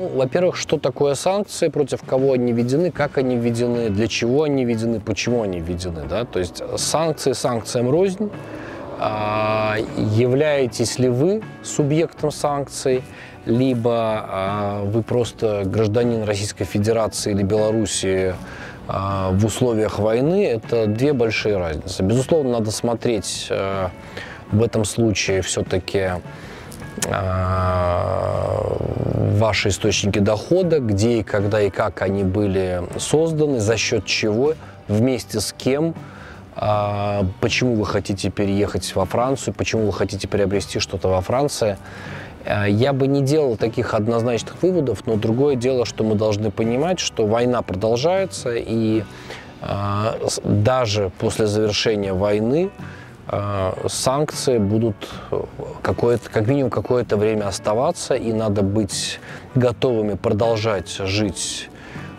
Ну, 0.00 0.08
во-первых, 0.14 0.56
что 0.56 0.78
такое 0.78 1.14
санкции, 1.14 1.68
против 1.68 2.02
кого 2.02 2.32
они 2.32 2.54
введены, 2.54 2.90
как 2.90 3.18
они 3.18 3.36
введены, 3.36 3.90
для 3.90 4.06
чего 4.08 4.44
они 4.44 4.64
введены, 4.64 4.98
почему 4.98 5.42
они 5.42 5.60
введены. 5.60 6.04
Да? 6.08 6.24
То 6.24 6.38
есть 6.38 6.62
санкции 6.76 7.32
санкциям 7.32 7.90
рознь. 7.90 8.30
А, 9.02 9.78
являетесь 9.96 10.98
ли 10.98 11.08
вы 11.08 11.42
субъектом 11.62 12.30
санкций, 12.30 13.02
либо 13.46 13.94
а, 13.94 14.84
вы 14.84 15.02
просто 15.02 15.62
гражданин 15.64 16.24
Российской 16.24 16.64
Федерации 16.64 17.32
или 17.32 17.42
Белоруссии 17.42 18.34
а, 18.88 19.30
в 19.32 19.46
условиях 19.46 19.98
войны, 19.98 20.46
это 20.46 20.86
две 20.86 21.14
большие 21.14 21.56
разницы. 21.56 22.02
Безусловно, 22.02 22.52
надо 22.52 22.70
смотреть 22.70 23.50
в 24.52 24.62
этом 24.62 24.84
случае 24.84 25.40
все-таки 25.40 26.10
ваши 29.38 29.68
источники 29.70 30.18
дохода, 30.18 30.80
где 30.80 31.20
и 31.20 31.22
когда 31.22 31.62
и 31.62 31.70
как 31.70 32.02
они 32.02 32.24
были 32.24 32.82
созданы, 32.98 33.60
за 33.60 33.78
счет 33.78 34.04
чего, 34.04 34.52
вместе 34.88 35.40
с 35.40 35.54
кем, 35.56 35.94
почему 37.40 37.74
вы 37.76 37.86
хотите 37.86 38.28
переехать 38.30 38.94
во 38.94 39.06
Францию, 39.06 39.54
почему 39.54 39.86
вы 39.86 39.92
хотите 39.94 40.28
приобрести 40.28 40.78
что-то 40.78 41.08
во 41.08 41.22
Франции. 41.22 41.78
А, 42.44 42.66
я 42.66 42.92
бы 42.92 43.06
не 43.06 43.22
делал 43.22 43.56
таких 43.56 43.94
однозначных 43.94 44.62
выводов, 44.62 45.06
но 45.06 45.16
другое 45.16 45.56
дело, 45.56 45.84
что 45.84 46.04
мы 46.04 46.14
должны 46.14 46.50
понимать, 46.50 46.98
что 46.98 47.26
война 47.26 47.62
продолжается, 47.62 48.54
и 48.54 49.04
а, 49.62 50.16
даже 50.44 51.10
после 51.18 51.46
завершения 51.46 52.12
войны 52.12 52.70
санкции 53.86 54.58
будут 54.58 54.96
как 55.82 56.48
минимум 56.48 56.68
какое-то 56.68 57.16
время 57.16 57.46
оставаться, 57.46 58.14
и 58.14 58.32
надо 58.32 58.62
быть 58.62 59.20
готовыми 59.54 60.14
продолжать 60.14 60.88
жить 60.88 61.70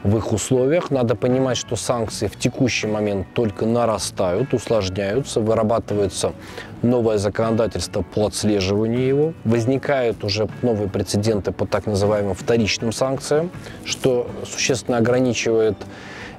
в 0.03 0.17
их 0.17 0.31
условиях. 0.31 0.91
Надо 0.91 1.15
понимать, 1.15 1.57
что 1.57 1.75
санкции 1.75 2.27
в 2.27 2.37
текущий 2.37 2.87
момент 2.87 3.27
только 3.33 3.65
нарастают, 3.65 4.53
усложняются, 4.53 5.39
вырабатывается 5.39 6.33
новое 6.81 7.17
законодательство 7.17 8.01
по 8.01 8.27
отслеживанию 8.27 9.07
его, 9.07 9.33
возникают 9.43 10.23
уже 10.23 10.47
новые 10.61 10.89
прецеденты 10.89 11.51
по 11.51 11.65
так 11.65 11.85
называемым 11.85 12.33
вторичным 12.33 12.91
санкциям, 12.91 13.51
что 13.85 14.29
существенно 14.45 14.97
ограничивает 14.97 15.77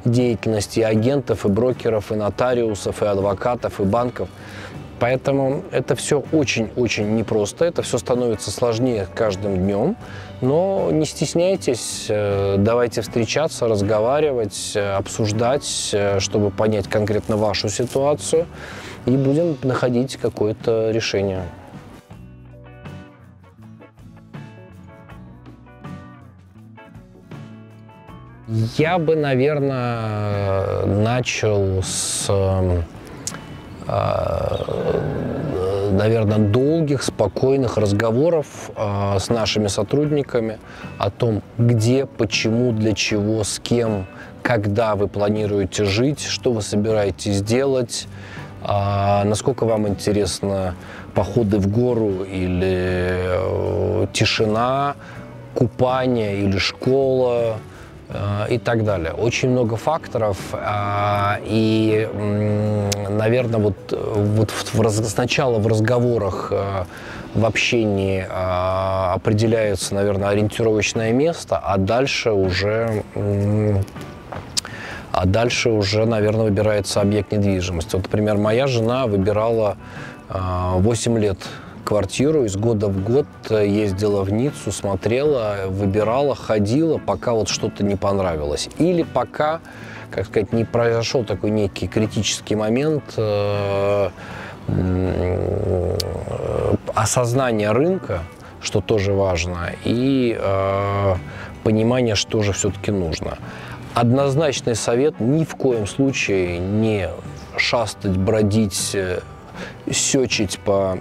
деятельность 0.05 0.77
и 0.79 0.83
агентов, 0.83 1.47
и 1.47 1.49
брокеров, 1.49 2.11
и 2.11 2.17
нотариусов, 2.17 3.03
и 3.03 3.07
адвокатов, 3.07 3.81
и 3.81 3.85
банков. 3.85 4.29
Поэтому 4.99 5.65
это 5.73 5.97
все 5.97 6.25
очень-очень 6.33 7.17
непросто, 7.17 7.65
это 7.65 7.83
все 7.83 7.99
становится 7.99 8.51
сложнее 8.51 9.09
каждым 9.15 9.57
днем. 9.57 9.97
Но 10.43 10.91
не 10.91 11.07
стесняйтесь, 11.07 12.07
э, 12.09 12.57
давайте 12.59 13.01
встречаться, 13.01 13.69
разговаривать, 13.69 14.73
э, 14.75 14.95
обсуждать, 14.97 15.91
э, 15.93 16.19
чтобы 16.19 16.51
понять 16.51 16.89
конкретно 16.89 17.37
вашу 17.37 17.69
ситуацию, 17.69 18.47
и 19.07 19.13
будем 19.13 19.57
находить 19.63 20.17
какое-то 20.17 20.91
решение. 20.91 21.45
Я 28.77 28.99
бы, 28.99 29.15
наверное, 29.15 30.85
начал 30.87 31.85
с 31.85 32.29
наверное, 35.93 36.39
долгих, 36.39 37.03
спокойных 37.03 37.77
разговоров 37.77 38.71
э, 38.77 39.19
с 39.19 39.29
нашими 39.29 39.69
сотрудниками 39.69 40.59
о 40.99 41.11
том, 41.11 41.43
где, 41.59 42.07
почему, 42.07 42.73
для 42.73 42.93
чего, 42.95 43.45
с 43.45 43.59
кем, 43.59 44.07
когда 44.43 44.97
вы 44.97 45.09
планируете 45.09 45.85
жить, 45.85 46.21
что 46.21 46.53
вы 46.53 46.63
собираетесь 46.63 47.43
делать, 47.43 48.09
э, 48.63 49.25
насколько 49.25 49.65
вам 49.65 49.87
интересно 49.89 50.75
походы 51.15 51.59
в 51.59 51.69
гору 51.69 52.25
или 52.25 53.19
э, 53.21 54.07
тишина, 54.13 54.97
купание 55.55 56.41
или 56.41 56.59
школа, 56.59 57.59
и 58.51 58.59
так 58.59 58.85
далее. 58.85 59.13
Очень 59.13 59.51
много 59.51 59.77
факторов, 59.77 60.37
а, 60.53 61.39
и, 61.45 62.09
наверное, 63.09 63.59
вот, 63.59 63.75
вот 63.91 64.51
в, 64.51 64.91
сначала 65.09 65.59
в 65.59 65.67
разговорах, 65.67 66.49
э, 66.51 66.85
в 67.35 67.47
общении 67.47 68.27
а, 68.29 69.15
определяется, 69.15 69.95
наверное, 69.95 70.29
ориентировочное 70.29 71.13
место, 71.13 71.57
а 71.57 71.79
дальше 71.79 72.33
уже 72.33 73.03
а 75.13 75.27
дальше 75.27 75.69
уже, 75.69 76.07
наверное, 76.07 76.45
выбирается 76.45 77.01
объект 77.03 77.33
недвижимости. 77.33 77.97
Вот, 77.97 78.05
например, 78.05 78.39
моя 78.39 78.67
жена 78.67 79.07
выбирала 79.07 79.77
8 80.31 81.19
лет 81.19 81.37
квартиру, 81.93 82.45
из 82.47 82.57
года 82.57 82.89
в 82.89 83.05
год 83.05 83.27
э, 83.51 83.69
ездила 83.69 84.23
в 84.23 84.33
Ниццу, 84.33 84.73
смотрела, 84.73 85.67
выбирала, 85.69 86.35
ходила, 86.35 86.97
пока 86.97 87.35
вот 87.35 87.51
что-то 87.51 87.85
не 87.85 87.97
понравилось. 87.97 88.71
Или 88.79 89.03
пока, 89.03 89.61
как 90.11 90.25
сказать, 90.25 90.55
не 90.55 90.65
произошел 90.65 91.23
такой 91.23 91.51
некий 91.51 91.89
критический 91.89 92.57
момент 92.57 93.05
э, 93.19 94.09
э, 94.69 95.97
осознания 96.95 97.73
рынка, 97.73 98.21
что 98.63 98.81
тоже 98.81 99.13
важно, 99.13 99.73
и 99.85 100.35
э, 100.41 101.15
понимание, 101.63 102.15
что 102.15 102.41
же 102.41 102.55
все-таки 102.55 102.91
нужно. 102.91 103.37
Однозначный 103.93 104.77
совет 104.77 105.21
ни 105.21 105.45
в 105.45 105.57
коем 105.57 105.87
случае 105.87 106.59
не 106.59 107.11
шастать, 107.59 108.17
бродить, 108.17 108.93
э, 108.95 109.21
сечить 109.91 110.59
по 110.59 110.99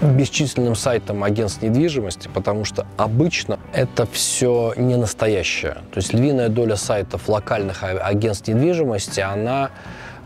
бесчисленным 0.00 0.74
сайтам 0.74 1.24
агентств 1.24 1.62
недвижимости, 1.62 2.28
потому 2.32 2.64
что 2.64 2.86
обычно 2.96 3.58
это 3.72 4.06
все 4.06 4.72
не 4.76 4.96
настоящее. 4.96 5.78
То 5.92 5.96
есть 5.96 6.12
львиная 6.12 6.48
доля 6.48 6.76
сайтов 6.76 7.28
локальных 7.28 7.82
а, 7.82 7.88
агентств 7.98 8.48
недвижимости, 8.48 9.20
она 9.20 9.70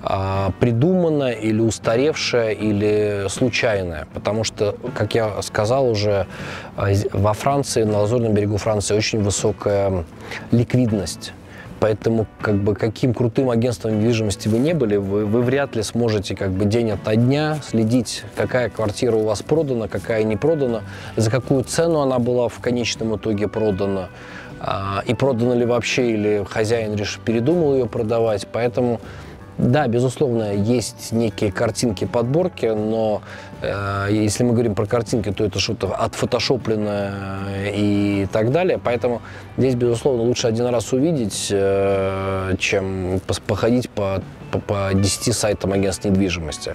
а, 0.03 0.51
придуманная 0.61 1.33
или 1.33 1.61
устаревшая 1.61 2.51
или 2.51 3.27
случайная, 3.29 4.07
потому 4.13 4.45
что, 4.45 4.77
как 4.97 5.15
я 5.15 5.41
сказал 5.43 5.89
уже, 5.89 6.27
а, 6.77 6.89
во 7.13 7.33
Франции, 7.33 7.85
на 7.85 8.01
Лазурном 8.01 8.35
берегу 8.35 8.57
Франции 8.57 8.95
очень 8.95 9.23
высокая 9.23 10.05
ликвидность 10.51 11.33
Поэтому 11.83 12.27
как 12.41 12.55
бы 12.59 12.77
каким 12.77 13.13
крутым 13.13 13.51
агентством 13.51 13.99
недвижимости 13.99 14.47
вы 14.47 14.61
не 14.61 14.73
были, 14.73 14.99
вы, 14.99 15.27
вы 15.27 15.43
вряд 15.43 15.75
ли 15.75 15.83
сможете 15.83 16.37
как 16.37 16.53
бы 16.53 16.65
день 16.65 16.93
ото 16.93 17.17
дня 17.17 17.59
следить, 17.61 18.23
какая 18.37 18.71
квартира 18.71 19.17
у 19.17 19.25
вас 19.25 19.43
продана, 19.43 19.89
какая 19.89 20.23
не 20.23 20.37
продана, 20.37 20.83
за 21.17 21.29
какую 21.29 21.65
цену 21.65 21.99
она 21.99 22.21
была 22.21 22.49
в 22.49 22.61
конечном 22.61 23.17
итоге 23.17 23.49
продана, 23.49 24.11
а, 24.61 25.03
и 25.09 25.15
продана 25.15 25.57
ли 25.57 25.67
вообще, 25.67 26.13
или 26.13 26.47
хозяин 26.49 26.95
решил, 26.95 27.21
передумал 27.25 27.75
ее 27.75 27.87
продавать. 27.87 28.47
Поэтому 28.53 29.01
да, 29.59 29.89
безусловно, 29.89 30.55
есть 30.55 31.11
некие 31.11 31.51
картинки 31.51 32.05
подборки, 32.05 32.67
но 32.67 33.23
если 33.63 34.43
мы 34.45 34.53
говорим 34.53 34.75
про 34.75 34.87
картинки, 34.87 35.31
то 35.31 35.45
это 35.45 35.61
что-то 35.61 35.95
отфотошопленное 35.95 37.71
и 37.75 38.27
так 38.33 38.51
далее. 38.51 38.81
Поэтому 38.83 39.23
здесь, 39.57 39.75
безусловно, 39.75 40.23
лучше 40.23 40.49
один 40.49 40.67
раз 40.67 40.93
увидеть, 40.93 41.49
э, 41.51 42.55
чем 42.59 43.21
походить 43.47 43.89
по, 43.91 44.23
по, 44.51 44.59
по 44.59 44.91
10 44.93 45.35
сайтам 45.35 45.73
агентств 45.73 46.05
недвижимости. 46.05 46.75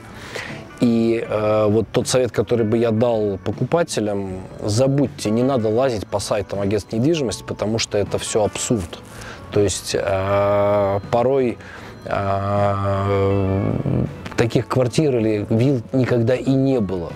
И 0.80 1.26
э, 1.28 1.66
вот 1.70 1.88
тот 1.92 2.08
совет, 2.08 2.32
который 2.32 2.66
бы 2.66 2.78
я 2.78 2.92
дал 2.92 3.40
покупателям, 3.44 4.42
забудьте, 4.64 5.30
не 5.32 5.44
надо 5.44 5.70
лазить 5.70 6.08
по 6.08 6.20
сайтам 6.20 6.62
агентств 6.62 6.94
недвижимости, 6.94 7.44
потому 7.44 7.80
что 7.80 7.98
это 7.98 8.18
все 8.18 8.44
абсурд. 8.44 9.00
То 9.52 9.60
есть 9.60 9.96
э, 10.00 11.00
порой 11.12 11.58
таких 14.38 14.68
квартир 14.68 15.18
или 15.18 15.46
вилл 15.50 15.82
никогда 15.94 16.36
и 16.36 16.52
не 16.52 16.80
было. 16.80 17.12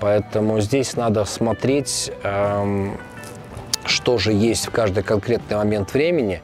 Поэтому 0.00 0.60
здесь 0.60 0.96
надо 0.96 1.24
смотреть, 1.24 2.10
что 3.84 4.18
же 4.18 4.32
есть 4.32 4.66
в 4.66 4.70
каждый 4.70 5.04
конкретный 5.04 5.56
момент 5.56 5.94
времени. 5.94 6.42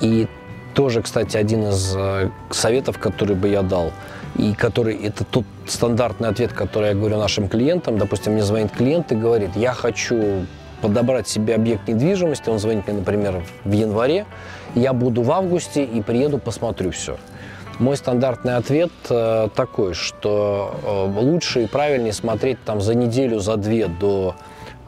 И 0.00 0.28
тоже, 0.74 1.02
кстати, 1.02 1.36
один 1.36 1.70
из 1.70 1.94
э, 1.96 2.28
советов, 2.50 2.98
который 2.98 3.34
бы 3.34 3.48
я 3.48 3.62
дал, 3.62 3.92
и 4.36 4.52
который 4.52 4.94
это 4.94 5.24
тот 5.24 5.44
стандартный 5.66 6.28
ответ, 6.28 6.52
который 6.52 6.90
я 6.90 6.94
говорю 6.94 7.16
нашим 7.16 7.48
клиентам. 7.48 7.96
Допустим, 7.96 8.34
мне 8.34 8.42
звонит 8.42 8.72
клиент 8.72 9.10
и 9.10 9.14
говорит, 9.14 9.56
я 9.56 9.72
хочу 9.72 10.46
подобрать 10.82 11.26
себе 11.28 11.54
объект 11.54 11.88
недвижимости, 11.88 12.50
он 12.50 12.58
звонит 12.58 12.86
мне, 12.86 12.98
например, 12.98 13.42
в 13.64 13.72
январе, 13.72 14.26
я 14.74 14.92
буду 14.92 15.22
в 15.22 15.32
августе 15.32 15.82
и 15.82 16.02
приеду, 16.02 16.36
посмотрю 16.36 16.90
все. 16.90 17.16
Мой 17.78 17.96
стандартный 17.96 18.56
ответ 18.56 18.90
э, 19.10 19.48
такой, 19.54 19.92
что 19.94 20.74
э, 20.82 21.20
лучше 21.20 21.64
и 21.64 21.66
правильнее 21.66 22.12
смотреть 22.12 22.58
там 22.64 22.80
за 22.80 22.94
неделю, 22.94 23.38
за 23.38 23.56
две 23.56 23.86
до 23.86 24.34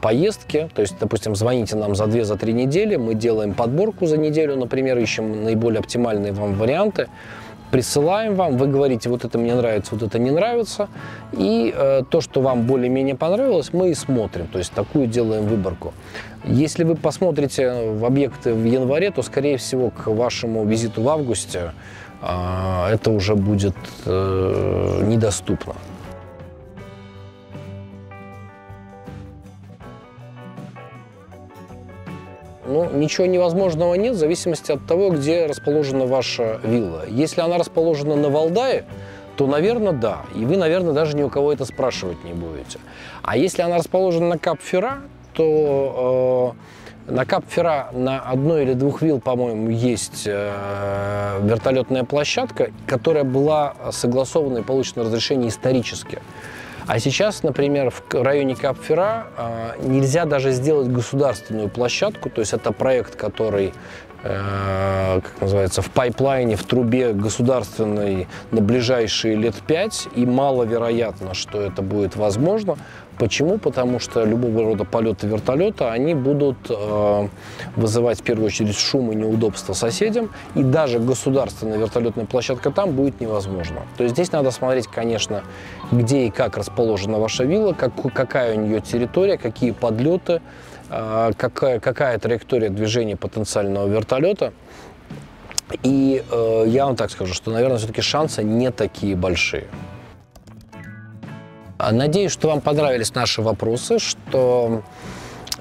поездки. 0.01 0.69
То 0.73 0.81
есть, 0.81 0.95
допустим, 0.99 1.35
звоните 1.35 1.75
нам 1.75 1.95
за 1.95 2.07
две, 2.07 2.25
за 2.25 2.35
три 2.35 2.51
недели, 2.51 2.95
мы 2.95 3.13
делаем 3.13 3.53
подборку 3.53 4.07
за 4.07 4.17
неделю, 4.17 4.55
например, 4.55 4.97
ищем 4.97 5.43
наиболее 5.43 5.79
оптимальные 5.79 6.33
вам 6.33 6.55
варианты 6.55 7.09
присылаем 7.71 8.35
вам, 8.35 8.57
вы 8.57 8.67
говорите, 8.67 9.09
вот 9.09 9.25
это 9.25 9.37
мне 9.37 9.55
нравится, 9.55 9.93
вот 9.95 10.03
это 10.03 10.19
не 10.19 10.31
нравится, 10.31 10.89
и 11.33 11.73
э, 11.75 12.03
то, 12.09 12.21
что 12.21 12.41
вам 12.41 12.63
более-менее 12.63 13.15
понравилось, 13.15 13.71
мы 13.73 13.91
и 13.91 13.93
смотрим, 13.93 14.47
то 14.47 14.57
есть 14.57 14.71
такую 14.71 15.07
делаем 15.07 15.45
выборку. 15.45 15.93
Если 16.45 16.83
вы 16.83 16.95
посмотрите 16.95 17.91
в 17.91 18.05
объекты 18.05 18.53
в 18.53 18.63
январе, 18.63 19.11
то, 19.11 19.21
скорее 19.21 19.57
всего, 19.57 19.91
к 19.91 20.07
вашему 20.07 20.65
визиту 20.65 21.01
в 21.01 21.09
августе 21.09 21.73
это 22.21 23.11
уже 23.11 23.35
будет 23.35 23.75
э, 24.05 25.01
недоступно. 25.03 25.75
Ну, 32.65 32.87
ничего 32.91 33.25
невозможного 33.25 33.95
нет, 33.95 34.13
в 34.15 34.19
зависимости 34.19 34.71
от 34.71 34.85
того, 34.85 35.09
где 35.09 35.47
расположена 35.47 36.05
ваша 36.05 36.59
вилла. 36.63 37.03
Если 37.07 37.41
она 37.41 37.57
расположена 37.57 38.15
на 38.15 38.29
Валдае, 38.29 38.85
то, 39.37 39.47
наверное, 39.47 39.93
да. 39.93 40.21
И 40.35 40.45
вы, 40.45 40.55
наверное, 40.55 40.93
даже 40.93 41.15
ни 41.15 41.23
у 41.23 41.29
кого 41.29 41.51
это 41.51 41.65
спрашивать 41.65 42.23
не 42.25 42.33
будете. 42.33 42.77
А 43.23 43.37
если 43.37 43.63
она 43.63 43.77
расположена 43.77 44.27
на 44.27 44.37
Капфера, 44.37 44.99
то 45.33 46.53
э, 46.55 46.78
на 47.09 47.25
Капфера 47.25 47.89
на 47.91 48.19
одной 48.19 48.63
или 48.63 48.73
двух 48.73 49.01
вилл, 49.01 49.19
по-моему, 49.19 49.69
есть 49.69 50.23
э, 50.25 51.39
вертолетная 51.43 52.03
площадка, 52.03 52.71
которая 52.85 53.23
была 53.23 53.73
согласована 53.91 54.59
и 54.59 54.61
получено 54.61 55.03
разрешение 55.03 55.49
исторически. 55.49 56.19
А 56.87 56.97
сейчас, 56.99 57.43
например, 57.43 57.91
в 57.91 58.03
районе 58.11 58.55
Капфера 58.55 59.27
а, 59.37 59.75
нельзя 59.79 60.25
даже 60.25 60.49
сделать 60.51 60.87
государственную 60.87 61.69
площадку, 61.69 62.31
то 62.31 62.41
есть 62.41 62.53
это 62.53 62.71
проект, 62.71 63.15
который 63.15 63.73
э, 64.23 65.21
как 65.21 65.39
называется, 65.39 65.83
в 65.83 65.91
пайплайне, 65.91 66.55
в 66.55 66.63
трубе 66.63 67.13
государственной 67.13 68.27
на 68.49 68.61
ближайшие 68.61 69.35
лет 69.35 69.53
пять, 69.67 70.07
и 70.15 70.25
маловероятно, 70.25 71.35
что 71.35 71.61
это 71.61 71.83
будет 71.83 72.15
возможно, 72.15 72.75
Почему? 73.19 73.57
Потому 73.57 73.99
что 73.99 74.23
любого 74.23 74.63
рода 74.63 74.85
полеты 74.85 75.27
вертолета, 75.27 75.91
они 75.91 76.15
будут 76.15 76.55
э, 76.69 77.27
вызывать 77.75 78.21
в 78.21 78.23
первую 78.23 78.47
очередь 78.47 78.77
шум 78.77 79.11
и 79.11 79.15
неудобства 79.15 79.73
соседям, 79.73 80.31
и 80.55 80.63
даже 80.63 80.99
государственная 80.99 81.77
вертолетная 81.77 82.25
площадка 82.25 82.71
там 82.71 82.91
будет 82.91 83.19
невозможно. 83.19 83.81
То 83.97 84.03
есть 84.03 84.15
здесь 84.15 84.31
надо 84.31 84.51
смотреть, 84.51 84.87
конечно, 84.87 85.43
где 85.91 86.27
и 86.27 86.29
как 86.29 86.55
расположена 86.55 87.19
ваша 87.19 87.43
вилла, 87.43 87.73
как, 87.73 87.91
какая 88.13 88.55
у 88.55 88.61
нее 88.61 88.79
территория, 88.79 89.37
какие 89.37 89.71
подлеты, 89.71 90.41
э, 90.89 91.31
какая, 91.37 91.81
какая 91.81 92.17
траектория 92.19 92.69
движения 92.69 93.17
потенциального 93.17 93.85
вертолета. 93.85 94.53
И 95.83 96.23
э, 96.31 96.63
я 96.67 96.85
вам 96.85 96.95
так 96.95 97.11
скажу, 97.11 97.33
что, 97.33 97.51
наверное, 97.51 97.79
все-таки 97.79 98.01
шансы 98.01 98.43
не 98.43 98.71
такие 98.71 99.17
большие. 99.17 99.67
Надеюсь, 101.79 102.31
что 102.31 102.49
вам 102.49 102.59
понравились 102.59 103.15
наши 103.15 103.41
вопросы, 103.41 103.99
что, 103.99 104.81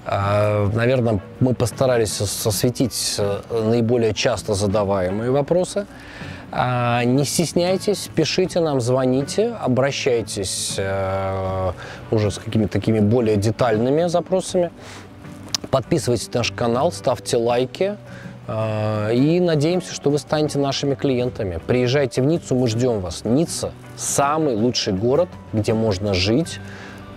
э, 0.05 0.71
наверное, 0.75 1.21
мы 1.39 1.55
постарались 1.55 2.21
осветить 2.21 3.15
э, 3.19 3.41
наиболее 3.51 4.13
часто 4.15 4.55
задаваемые 4.55 5.31
вопросы. 5.31 5.87
А, 6.51 7.05
не 7.05 7.25
стесняйтесь, 7.25 8.11
пишите 8.15 8.59
нам, 8.61 8.81
звоните, 8.81 9.55
обращайтесь 9.61 10.75
э, 10.79 11.73
уже 12.11 12.31
с 12.33 12.39
какими-то 12.39 12.73
такими 12.73 12.99
более 12.99 13.37
детальными 13.37 14.09
запросами. 14.09 14.71
Подписывайтесь 15.71 16.33
на 16.33 16.41
наш 16.41 16.51
канал, 16.51 16.91
ставьте 16.91 17.37
лайки. 17.37 17.97
А, 18.51 19.11
и 19.11 19.41
надеемся, 19.41 19.95
что 19.95 20.11
вы 20.11 20.19
станете 20.19 20.59
нашими 20.59 20.95
клиентами. 20.95 21.61
Приезжайте 21.67 22.23
в 22.23 22.25
Ниццу, 22.25 22.55
мы 22.55 22.67
ждем 22.67 23.01
вас. 23.01 23.25
Ницца– 23.25 23.73
самый 23.97 24.57
лучший 24.57 24.95
город, 24.95 25.29
где 25.53 25.75
можно 25.75 26.15
жить, 26.15 26.59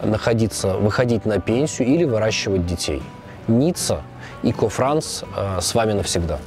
находиться, 0.03 0.73
выходить 0.75 1.25
на 1.25 1.39
пенсию 1.39 1.87
или 1.87 2.03
выращивать 2.03 2.65
детей. 2.65 3.01
Ницца 3.47 4.01
и 4.43 4.51
Кофранс 4.51 5.23
с 5.59 5.73
вами 5.73 5.93
навсегда. 5.93 6.37